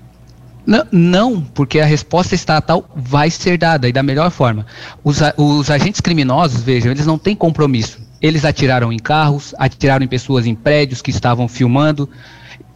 [0.93, 4.67] Não, porque a resposta estatal vai ser dada e da melhor forma.
[5.03, 7.99] Os, os agentes criminosos, vejam, eles não têm compromisso.
[8.21, 12.09] Eles atiraram em carros, atiraram em pessoas em prédios que estavam filmando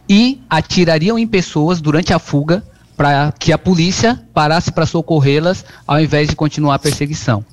[0.09, 2.63] e atirariam em pessoas durante a fuga
[2.97, 7.45] para que a polícia parasse para socorrê-las ao invés de continuar a perseguição.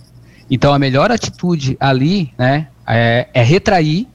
[0.50, 4.08] Então a melhor atitude ali né, é, é retrair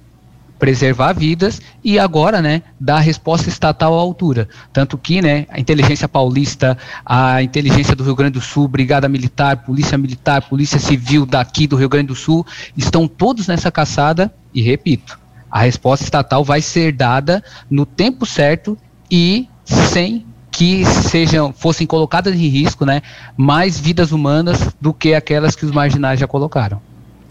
[0.65, 4.49] preservar vidas e agora, né, dar resposta estatal à altura.
[4.73, 9.57] Tanto que, né, a inteligência paulista, a inteligência do Rio Grande do Sul, Brigada Militar,
[9.57, 12.43] Polícia Militar, Polícia Civil daqui do Rio Grande do Sul,
[12.75, 15.19] estão todos nessa caçada e repito,
[15.51, 18.75] a resposta estatal vai ser dada no tempo certo
[19.11, 23.03] e sem que sejam fossem colocadas em risco, né,
[23.37, 26.81] mais vidas humanas do que aquelas que os marginais já colocaram.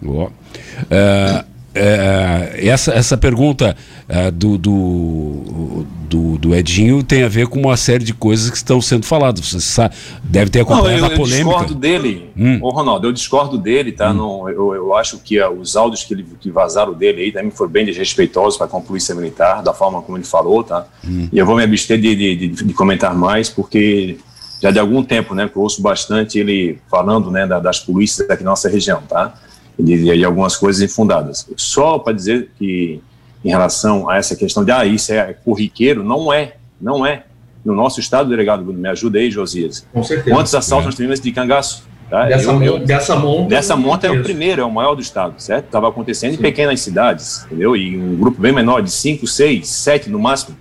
[0.05, 0.27] Oh.
[0.27, 3.77] Uh, é, essa, essa pergunta
[4.09, 8.57] é, do, do, do, do, Edinho tem a ver com uma série de coisas que
[8.57, 9.45] estão sendo faladas.
[9.45, 11.51] Você sabe, deve ter acompanhado Não, eu, a polêmica.
[11.51, 12.59] Eu discordo dele, hum.
[12.63, 14.13] Ô, Ronaldo, eu discordo dele, tá?
[14.13, 14.15] Hum.
[14.15, 17.51] Não, eu, eu acho que uh, os áudios que, ele, que vazaram dele aí também
[17.51, 20.87] foram bem desrespeitosos para com a polícia militar, da forma como ele falou, tá?
[21.05, 21.29] Hum.
[21.33, 24.17] E eu vou me abster de, de, de, de, comentar mais, porque
[24.63, 28.31] já de algum tempo, né, que eu ouço bastante ele falando, né, da, das polícias
[28.31, 29.35] aqui na nossa região, tá?
[29.79, 31.49] E, e algumas coisas infundadas.
[31.57, 33.01] Só para dizer que,
[33.45, 37.25] em relação a essa questão de, ah, isso é corriqueiro, não é, não é.
[37.65, 39.87] No nosso estado, delegado me ajuda aí, Josias.
[39.93, 40.37] Com certeza.
[40.37, 40.89] Quantos assaltos é.
[40.89, 41.85] nós tivemos de cangaço?
[42.11, 42.27] Tá?
[42.27, 43.49] Dessa, eu, eu, dessa monta.
[43.49, 45.65] Dessa monta é o primeiro, é o maior do estado, certo?
[45.65, 46.39] Estava acontecendo Sim.
[46.39, 47.75] em pequenas cidades, entendeu?
[47.75, 50.57] E um grupo bem menor, de 5, 6, 7 no máximo.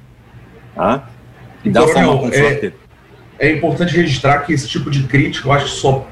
[0.73, 1.09] Tá?
[1.63, 2.71] E da forma é,
[3.39, 6.07] é importante registrar que esse tipo de crítica, eu acho que só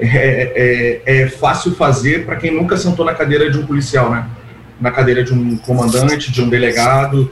[0.00, 4.26] é, é, é fácil fazer para quem nunca sentou na cadeira de um policial, né?
[4.80, 7.30] Na cadeira de um comandante, de um delegado,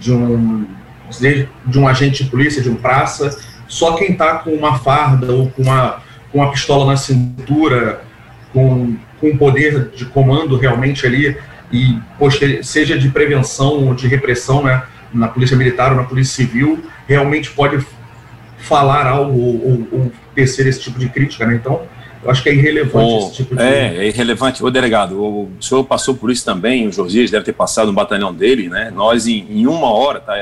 [0.00, 0.66] de um,
[1.66, 3.36] de um agente de polícia, de um praça.
[3.68, 6.02] Só quem está com uma farda ou com uma,
[6.32, 8.02] com uma pistola na cintura,
[8.52, 11.36] com, com poder de comando realmente ali,
[11.72, 11.98] e
[12.62, 14.82] seja de prevenção ou de repressão, né?
[15.12, 17.84] Na polícia militar ou na polícia civil, realmente pode
[18.58, 21.54] falar algo ou, ou, ou tecer esse tipo de crítica, né?
[21.54, 21.82] Então,
[22.26, 23.62] eu acho que é irrelevante o, esse tipo de.
[23.62, 24.64] É, é irrelevante.
[24.64, 28.34] O delegado, o senhor passou por isso também, o Josias deve ter passado no batalhão
[28.34, 28.92] dele, né?
[28.94, 30.34] Nós, em, em uma hora, tá?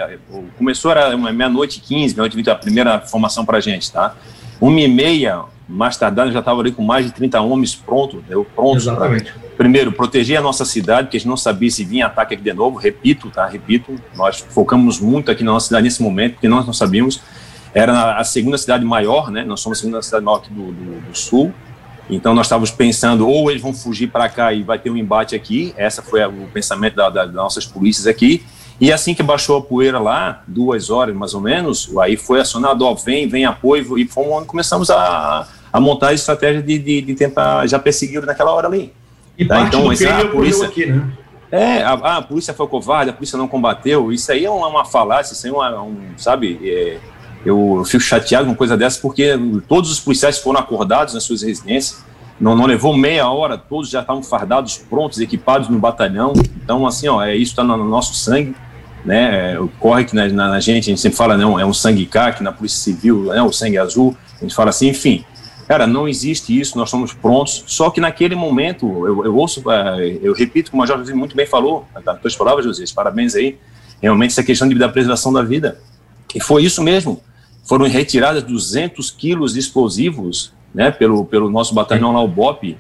[0.57, 4.17] Começou, era meia-noite e quinze, meia-noite e a primeira formação pra gente, tá?
[4.61, 8.45] Uma e meia, mais tardar, já estava ali com mais de 30 homens prontos, deu
[8.45, 8.85] prontos.
[8.85, 9.33] Exatamente.
[9.33, 12.43] Pra, primeiro, proteger a nossa cidade, porque a gente não sabia se vinha ataque aqui
[12.43, 12.79] de novo.
[12.79, 13.47] Repito, tá?
[13.47, 17.21] Repito, nós focamos muito aqui na nossa cidade nesse momento, porque nós não sabíamos.
[17.75, 19.45] Era a segunda cidade maior, né?
[19.45, 21.53] Nós somos a segunda cidade maior aqui do, do, do sul.
[22.09, 25.35] Então nós estávamos pensando ou eles vão fugir para cá e vai ter um embate
[25.35, 25.75] aqui.
[25.77, 28.45] Essa foi o pensamento da, da, das nossas polícias aqui.
[28.81, 32.85] E assim que baixou a poeira lá, duas horas mais ou menos, aí foi acionado,
[32.85, 37.15] ó, vem, vem apoio, e fomos, começamos a, a montar a estratégia de, de, de
[37.15, 38.93] tentar já perseguir naquela hora ali.
[39.39, 39.63] E tá?
[39.63, 41.09] então, mas, a polícia aqui, né?
[41.53, 44.85] É, a, a, polícia foi covarde, a polícia não combateu, isso aí é uma, uma
[44.85, 46.99] falácia, isso aí é uma, um, sabe, é,
[47.45, 49.39] eu, fico chateado com coisa dessa porque
[49.69, 52.03] todos os policiais foram acordados nas suas residências.
[52.41, 56.33] Não, não levou meia hora, todos já estavam fardados, prontos, equipados no batalhão.
[56.57, 58.57] Então, assim, ó, é, isso está no, nosso sangue,
[59.05, 59.57] né?
[59.79, 62.43] Corre que na, na, na, gente, a gente sempre fala, não, é um sangue CAC,
[62.43, 64.17] na Polícia Civil, né, o sangue azul.
[64.39, 65.25] A gente fala assim, enfim.
[65.69, 67.63] Cara, não existe isso, nós estamos prontos.
[67.67, 71.47] Só que naquele momento, eu, eu ouço, é, eu repito, como a Jorge muito bem
[71.47, 73.57] falou, as tuas palavras, José, parabéns aí.
[74.03, 75.79] Realmente, essa questão de, da preservação da vida.
[76.35, 77.23] E foi isso mesmo
[77.65, 82.77] foram retiradas 200 quilos de explosivos, né, pelo, pelo nosso batalhão lá, o BOP,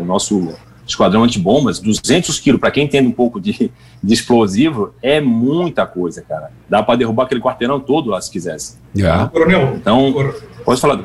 [0.00, 0.54] o nosso
[0.86, 3.70] esquadrão antibombas, 200 quilos, para quem entende um pouco de,
[4.02, 6.50] de, explosivo, é muita coisa, cara.
[6.68, 8.78] Dá para derrubar aquele quarteirão todo lá, se quisesse.
[8.96, 9.28] Yeah.
[9.28, 10.32] Coronel, então,
[10.64, 11.04] pode falar.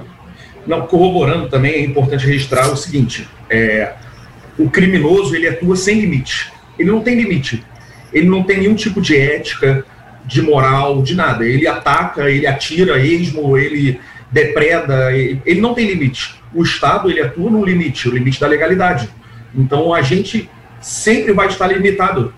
[0.66, 3.94] Não, corroborando também, é importante registrar o seguinte, é,
[4.58, 6.52] o criminoso, ele atua sem limite.
[6.80, 7.64] Ele não tem limite.
[8.14, 9.86] Ele não tem nenhum tipo de ética,
[10.26, 11.46] de moral, de nada.
[11.46, 14.00] Ele ataca, ele atira esmo, ele
[14.32, 16.36] depreda, ele, não tem limite.
[16.54, 19.10] O Estado ele atua no limite, o limite da legalidade.
[19.56, 20.50] Então a gente
[20.82, 22.34] sempre vai estar limitado.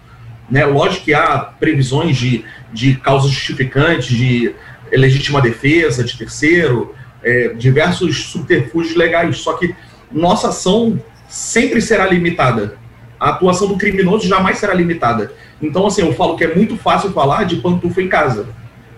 [0.50, 0.66] Né?
[0.66, 4.54] Lógico que há previsões de, de causas justificantes, de
[4.92, 9.38] legítima defesa, de terceiro, é, diversos subterfúgios legais.
[9.38, 9.74] Só que
[10.12, 12.78] nossa ação sempre será limitada.
[13.20, 15.32] A atuação do criminoso jamais será limitada.
[15.62, 18.48] Então, assim, eu falo que é muito fácil falar de pantufa em casa.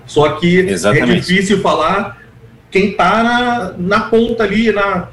[0.05, 1.11] Só que é Exatamente.
[1.11, 2.17] é difícil falar
[2.71, 5.09] quem está na, na ponta ali, na,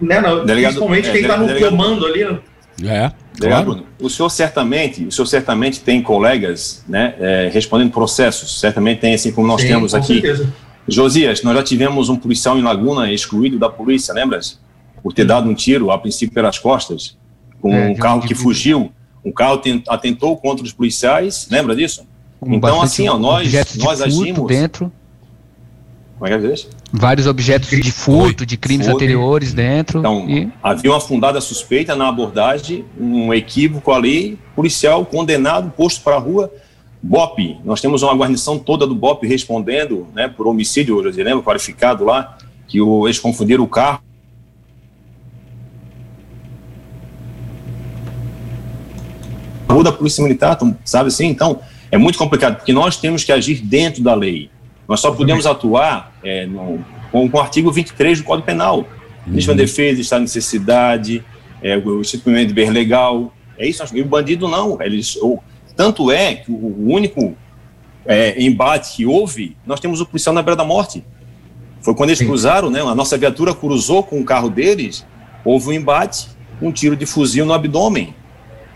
[0.00, 2.24] né, na, Delegado, principalmente é, quem está no delegado, comando ali.
[2.24, 2.40] Né?
[2.84, 3.86] É, claro.
[4.00, 8.60] O senhor certamente, o senhor certamente tem colegas, né, é, respondendo processos.
[8.60, 10.20] Certamente tem, assim como nós Sim, temos aqui.
[10.20, 10.52] Certeza.
[10.88, 14.60] Josias, nós já tivemos um policial em Laguna excluído da polícia, lembras?
[15.02, 17.16] Por ter dado um tiro, a princípio pelas costas,
[17.60, 18.92] com é, um carro que fugiu
[19.26, 22.06] um carro atentou contra os policiais, lembra disso?
[22.46, 24.46] então, assim, ó, nós, nós agimos.
[24.46, 24.92] Dentro.
[26.16, 26.54] Como é que é
[26.92, 28.96] Vários objetos de furto, de crimes furto.
[28.96, 29.98] anteriores dentro.
[29.98, 30.50] Então, e...
[30.62, 36.50] havia uma fundada suspeita na abordagem, um equívoco ali, policial condenado, posto para a rua.
[37.02, 42.04] BOP, nós temos uma guarnição toda do BOP respondendo né, por homicídio, eu lembro, qualificado
[42.04, 44.00] lá, que o, eles confundiram o carro.
[49.68, 51.26] A rua da Polícia Militar, sabe assim?
[51.26, 51.60] Então,
[51.90, 54.50] é muito complicado, porque nós temos que agir dentro da lei.
[54.88, 58.86] Nós só podemos atuar é, no, com, com, o artigo 23 do Código Penal.
[59.26, 59.56] Legítima uhum.
[59.56, 61.24] defesa, estado de necessidade,
[61.60, 63.32] é, o instituimento de bem legal.
[63.58, 63.82] É isso.
[63.96, 64.80] E o bandido não.
[64.80, 65.42] Eles, ou,
[65.74, 67.36] tanto é que o único
[68.04, 71.04] é, embate que houve, nós temos o policial na beira da morte.
[71.80, 72.26] Foi quando eles Sim.
[72.26, 72.80] cruzaram, né?
[72.80, 75.04] A nossa viatura cruzou com o carro deles,
[75.44, 76.28] houve um embate,
[76.60, 78.14] um tiro de fuzil no abdômen.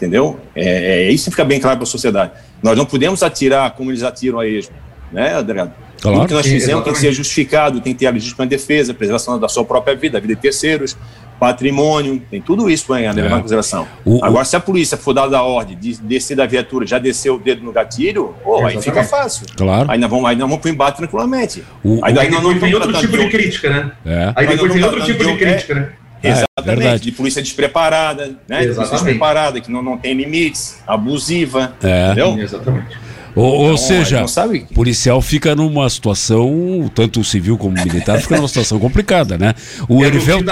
[0.01, 0.41] Entendeu?
[0.57, 2.33] É, é isso fica bem claro para a sociedade.
[2.63, 4.75] Nós não podemos atirar como eles atiram a esmo,
[5.13, 5.75] né, Adriano?
[6.01, 6.17] Claro.
[6.17, 9.39] Tudo que nós fizemos tem que ser justificado, tem que ter a legítima defesa, preservação
[9.39, 10.97] da sua própria vida, a vida de terceiros,
[11.39, 13.39] patrimônio, tem tudo isso para levar é.
[13.39, 13.87] em consideração.
[14.07, 14.47] O, Agora, o...
[14.47, 17.63] se a polícia for dada a ordem de descer da viatura, já descer o dedo
[17.63, 19.47] no gatilho, oh, aí fica fácil.
[19.55, 19.91] Claro.
[19.91, 21.63] Aí nós vamos, aí nós vamos para o embate tranquilamente.
[21.85, 23.93] O, aí, aí, não, não vem outro tipo de crítica, né?
[24.07, 24.33] É.
[24.35, 25.89] Aí depois vem outro tipo de crítica, né?
[26.23, 28.67] É, Exatamente, de polícia despreparada, né?
[28.67, 32.07] De polícia despreparada, que não, não tem limites, abusiva, é.
[32.07, 32.39] entendeu?
[32.39, 32.99] Exatamente.
[33.35, 38.49] Ou, ou então, seja, o policial fica numa situação, tanto civil como militar, fica numa
[38.49, 39.55] situação complicada, né?
[39.89, 40.51] O é Erivelto,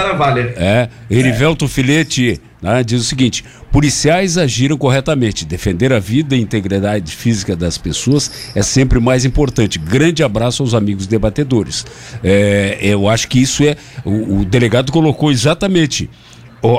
[0.56, 1.68] é, Erivelto é.
[1.68, 5.44] Filete né, diz o seguinte: policiais agiram corretamente.
[5.44, 9.78] Defender a vida e integridade física das pessoas é sempre mais importante.
[9.78, 11.86] Grande abraço aos amigos debatedores.
[12.22, 13.76] É, eu acho que isso é.
[14.04, 16.08] O, o delegado colocou exatamente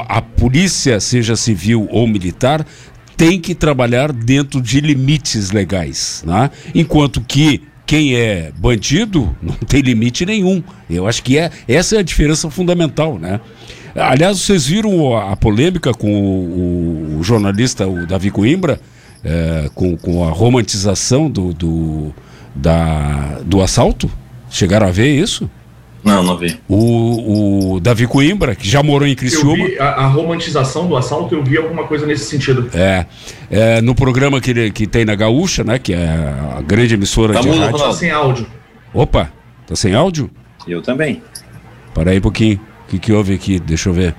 [0.07, 2.65] a polícia, seja civil ou militar,
[3.15, 6.49] tem que trabalhar dentro de limites legais, né?
[6.73, 10.63] enquanto que quem é bandido não tem limite nenhum.
[10.89, 13.41] Eu acho que é essa é a diferença fundamental, né?
[13.95, 18.79] Aliás, vocês viram a, polêmica com o, o, jornalista o Davi Coimbra,
[19.23, 22.13] é, com, com a romantização do, do,
[22.55, 24.09] da, do assalto?
[24.49, 25.49] Chegaram a ver isso?
[26.03, 26.57] Não, não vi.
[26.67, 29.65] O, o Davi Coimbra, que já morou em Criciúma.
[29.79, 32.69] A, a, romantização do assalto, eu vi alguma coisa nesse sentido.
[32.73, 33.05] É.
[33.51, 35.77] é no programa que, que tem na Gaúcha, né?
[35.77, 36.07] Que é
[36.57, 37.77] a grande emissora tá de rádio.
[37.77, 38.47] Tá sem áudio.
[38.93, 39.29] Opa,
[39.67, 40.29] tá sem áudio?
[40.67, 41.21] Eu também.
[41.93, 42.59] Para aí um pouquinho.
[42.89, 43.59] O que, que houve aqui?
[43.59, 44.15] Deixa eu ver.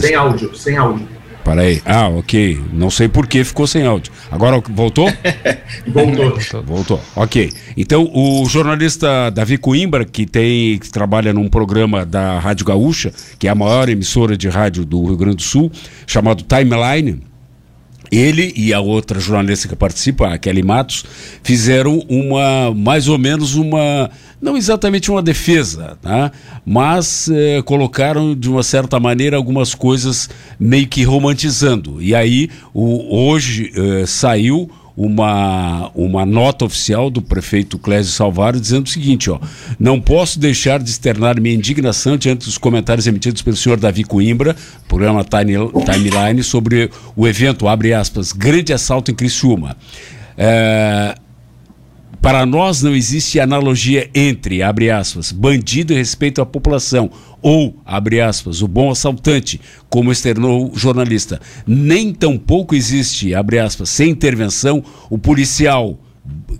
[0.00, 1.06] Sem áudio, sem áudio.
[1.44, 1.80] Para aí.
[1.86, 2.60] Ah, ok.
[2.72, 4.12] Não sei por que ficou sem áudio.
[4.32, 5.08] Agora voltou?
[5.86, 6.62] voltou.
[6.64, 7.00] voltou.
[7.14, 7.52] Ok.
[7.76, 13.46] Então, o jornalista Davi Coimbra, que tem que trabalha num programa da Rádio Gaúcha, que
[13.46, 15.70] é a maior emissora de rádio do Rio Grande do Sul,
[16.04, 17.22] chamado Timeline,
[18.10, 21.04] ele e a outra jornalista que participa, a Kelly Matos,
[21.42, 26.30] fizeram uma, mais ou menos uma, não exatamente uma defesa, tá?
[26.64, 30.28] mas eh, colocaram de uma certa maneira algumas coisas
[30.58, 32.02] meio que romantizando.
[32.02, 38.86] E aí, o, hoje eh, saiu uma, uma nota oficial do prefeito Clésio Salvaro dizendo
[38.86, 39.38] o seguinte, ó,
[39.78, 44.56] não posso deixar de externar minha indignação diante dos comentários emitidos pelo senhor Davi Coimbra,
[44.88, 49.76] programa Timeline, sobre o evento, abre aspas, grande assalto em Criciúma.
[50.38, 51.14] É,
[52.26, 57.08] para nós não existe analogia entre, abre aspas, bandido e respeito à população,
[57.40, 61.40] ou, abre aspas, o bom assaltante, como externou o jornalista.
[61.64, 66.00] Nem tampouco existe, abre aspas, sem intervenção, o policial.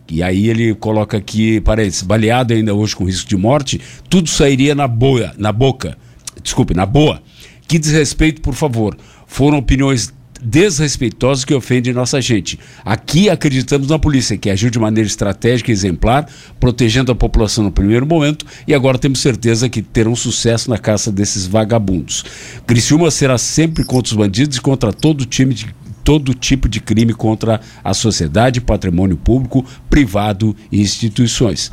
[0.09, 4.73] E aí ele coloca aqui, parece, baleado ainda hoje com risco de morte, tudo sairia
[4.73, 5.99] na boa, na boca.
[6.41, 7.21] Desculpe, na boa.
[7.67, 8.97] Que desrespeito, por favor.
[9.27, 10.15] Foram opiniões
[10.47, 12.57] desrespeitosos que ofendem nossa gente.
[12.85, 16.25] Aqui acreditamos na polícia, que agiu de maneira estratégica e exemplar,
[16.61, 21.11] protegendo a população no primeiro momento, e agora temos certeza que terão sucesso na caça
[21.11, 22.25] desses vagabundos.
[22.65, 25.75] Criciúma será sempre contra os bandidos e contra todo time de
[26.05, 31.73] todo tipo de crime contra a sociedade, patrimônio público, privado e instituições.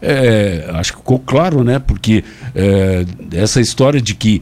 [0.00, 1.78] É, acho que ficou claro, né?
[1.78, 4.40] Porque é, essa história de que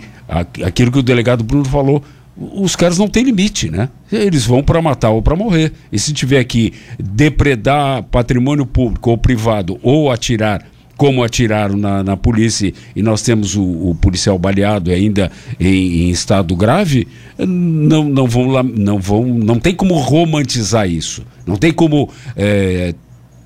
[0.65, 2.05] aquilo que o delegado Bruno falou,
[2.37, 3.89] os caras não têm limite, né?
[4.11, 5.73] Eles vão para matar ou para morrer.
[5.91, 10.65] E se tiver que depredar patrimônio público ou privado ou atirar
[10.97, 16.11] como atiraram na, na polícia e nós temos o, o policial baleado ainda em, em,
[16.11, 17.09] estado grave,
[17.39, 22.95] não, não vão não vão, não tem como romantizar isso, não tem como é,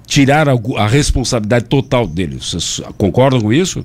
[0.07, 2.51] tirar a, a responsabilidade total deles.
[2.51, 3.84] Vocês concordam com isso?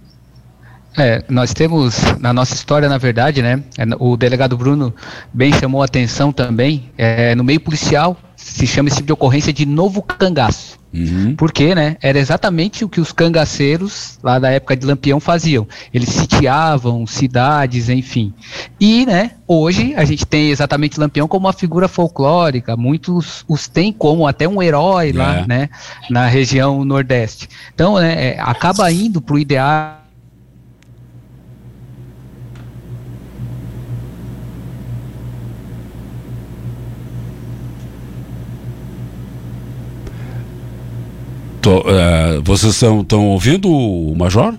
[0.97, 3.63] É, nós temos na nossa história, na verdade, né?
[3.77, 4.93] É, o delegado Bruno
[5.33, 6.89] bem chamou a atenção também.
[6.97, 10.79] É, no meio policial se chama esse tipo de ocorrência de novo cangaço.
[10.93, 11.35] Uhum.
[11.37, 15.65] Porque, né, era exatamente o que os cangaceiros lá da época de Lampião faziam.
[15.93, 18.33] Eles sitiavam cidades, enfim.
[18.79, 22.75] E, né, hoje a gente tem exatamente Lampião como uma figura folclórica.
[22.75, 25.13] Muitos os têm como até um herói é.
[25.13, 25.69] lá, né,
[26.09, 27.47] na região Nordeste.
[27.73, 30.00] Então, né, é, acaba indo para o ideal
[41.61, 44.55] Tô, uh, vocês estão ouvindo o Major?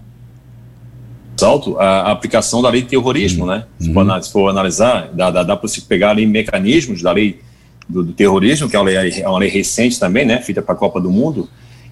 [1.40, 3.50] Alto, a, aplicação da lei de terrorismo, uhum.
[3.50, 3.64] né?
[3.80, 3.94] Se, uhum.
[3.94, 7.40] for, se, for, analisar, dá, dá, dá para se pegar ali mecanismos da lei
[7.88, 10.40] do, do, terrorismo, que é uma lei, é uma lei recente também, né?
[10.40, 11.48] Feita para a Copa do Mundo,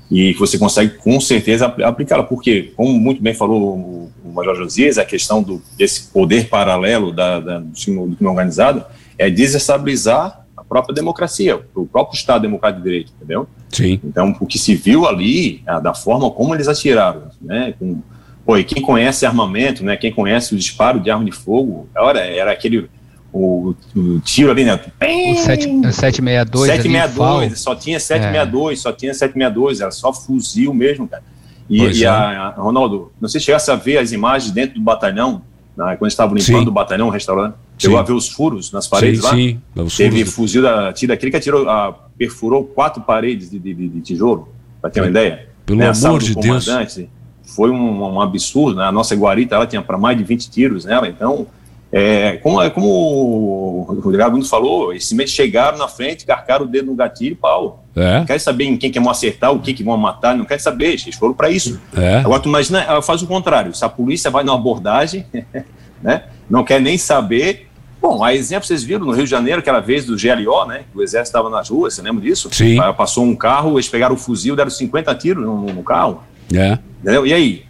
[0.08, 4.96] e você consegue com certeza aplicá-la, porque, como muito bem falou o, o Major Josias,
[4.96, 8.84] a questão do, desse poder paralelo da, da, do crime organizado
[9.18, 10.39] é desestabilizar
[10.70, 13.48] própria democracia, o próprio Estado Democrático de Direito, entendeu?
[13.70, 14.00] Sim.
[14.04, 17.74] Então, o que se viu ali, da forma como eles atiraram, né?
[17.76, 18.00] Com,
[18.46, 19.96] pô, e quem conhece armamento, né?
[19.96, 22.88] Quem conhece o disparo de arma de fogo, era, era aquele
[23.32, 24.74] o, o, tiro ali, né?
[24.74, 26.66] O 762.
[26.66, 28.82] 762, só tinha 762, é.
[28.82, 31.22] só tinha 762, era só fuzil mesmo, cara.
[31.68, 32.08] E, e é.
[32.08, 35.42] a, a, Ronaldo, não sei se chegasse a ver as imagens dentro do batalhão,
[35.86, 36.68] né, quando estavam limpando sim.
[36.68, 39.32] o batalhão, o restaurante, chegou a ver os furos nas paredes sim, lá?
[39.34, 40.34] Sim, os Teve furos.
[40.34, 44.48] fuzil da tira aquele que atirou, a, perfurou quatro paredes de, de, de, tijolo,
[44.80, 45.48] para ter uma ideia.
[45.64, 46.68] Pelo né, amor de Deus.
[47.42, 48.84] Foi um, um, absurdo, né?
[48.84, 51.46] A nossa guarita, ela tinha para mais de 20 tiros nela, então...
[51.92, 56.68] É, como, é como o Rodrigo Bruno falou, esses meses chegaram na frente, carcaram o
[56.68, 57.84] dedo no gatilho e pau.
[57.96, 58.18] É.
[58.18, 60.60] Não quer saber em quem que vão acertar, o que que vão matar, não quer
[60.60, 61.80] saber, eles foram para isso.
[61.96, 62.18] É.
[62.18, 65.26] Agora tu imagina, faz o contrário, se a polícia vai numa abordagem,
[66.00, 67.66] né, não quer nem saber,
[68.00, 70.84] Bom, a exemplo, vocês viram no Rio de Janeiro, aquela vez do GLO, né?
[70.94, 72.48] O exército estava nas ruas, você lembra disso?
[72.50, 72.76] Sim.
[72.96, 76.22] Passou um carro, eles pegaram o fuzil, deram 50 tiros no, no carro.
[76.50, 76.78] É.
[77.02, 77.26] Entendeu?
[77.26, 77.64] E aí?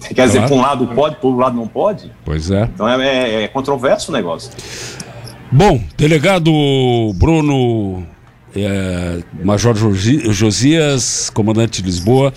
[0.08, 0.30] Quer claro.
[0.30, 2.10] dizer, para um lado pode, para o lado não pode?
[2.24, 2.68] Pois é.
[2.74, 4.50] Então é, é, é controverso o negócio.
[5.50, 6.50] Bom, delegado
[7.14, 8.06] Bruno
[8.54, 12.32] é, Major Josias, comandante de Lisboa,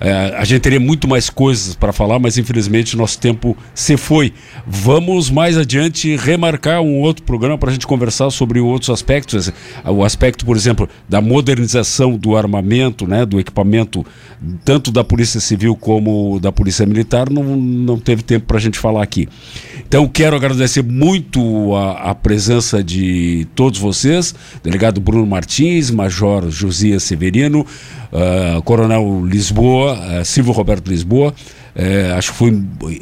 [0.00, 4.32] é, a gente teria muito mais coisas para falar, mas infelizmente nosso tempo se foi.
[4.66, 9.52] Vamos mais adiante remarcar um outro programa para a gente conversar sobre outros aspectos.
[9.84, 14.06] O aspecto, por exemplo, da modernização do armamento, né, do equipamento,
[14.64, 18.78] tanto da Polícia Civil como da Polícia Militar, não, não teve tempo para a gente
[18.78, 19.28] falar aqui.
[19.86, 27.02] Então, quero agradecer muito a, a presença de todos vocês, delegado Bruno Martins, Major Josias
[27.02, 27.66] Severino
[28.12, 31.34] uh, Coronel Lisboa, uh, Silvio Roberto Lisboa.
[31.74, 32.48] Uh, acho que foi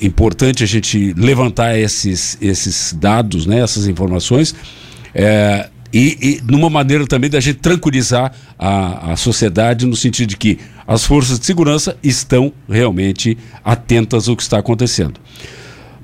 [0.02, 4.52] importante a gente levantar esses, esses dados, né, essas informações.
[4.52, 10.36] Uh, e, e numa maneira também da gente tranquilizar a, a sociedade no sentido de
[10.36, 15.18] que as forças de segurança estão realmente atentas ao que está acontecendo.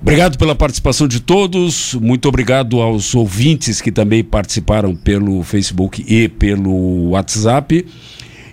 [0.00, 6.28] Obrigado pela participação de todos, muito obrigado aos ouvintes que também participaram pelo Facebook e
[6.28, 7.86] pelo WhatsApp.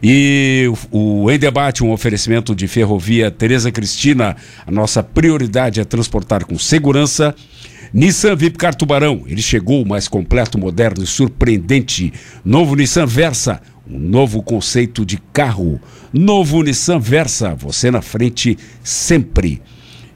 [0.02, 4.36] E o Em Debate, um oferecimento de Ferrovia Tereza Cristina,
[4.66, 7.36] a nossa prioridade é transportar com segurança.
[7.94, 12.14] Nissan Vipcar Tubarão, ele chegou mais completo, moderno e surpreendente.
[12.46, 15.82] Novo Nissan Versa, um novo conceito de carro.
[16.14, 19.62] Novo Nissan Versa, você na frente sempre.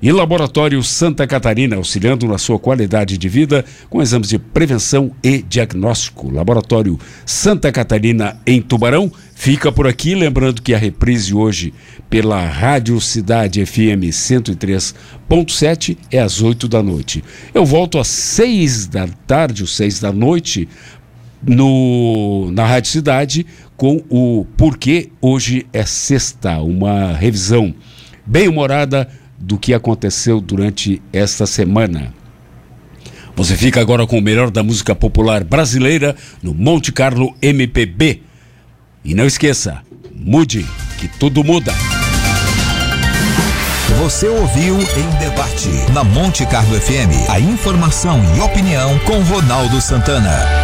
[0.03, 5.41] E Laboratório Santa Catarina, auxiliando na sua qualidade de vida com exames de prevenção e
[5.41, 6.29] diagnóstico.
[6.29, 9.09] Laboratório Santa Catarina em Tubarão.
[9.33, 11.73] Fica por aqui, lembrando que a reprise hoje
[12.09, 17.23] pela Rádio Cidade FM 103.7 é às 8 da noite.
[17.53, 20.67] Eu volto às 6 da tarde, ou 6 da noite,
[21.41, 23.45] no, na Rádio Cidade
[23.77, 27.73] com o Porquê Hoje é Sexta, uma revisão
[28.25, 29.07] bem humorada
[29.45, 32.13] do que aconteceu durante esta semana.
[33.35, 38.21] Você fica agora com o melhor da música popular brasileira no Monte Carlo MPB.
[39.03, 39.81] E não esqueça,
[40.15, 40.65] mude,
[40.97, 41.73] que tudo muda.
[43.99, 50.62] Você ouviu em debate na Monte Carlo FM a informação e opinião com Ronaldo Santana.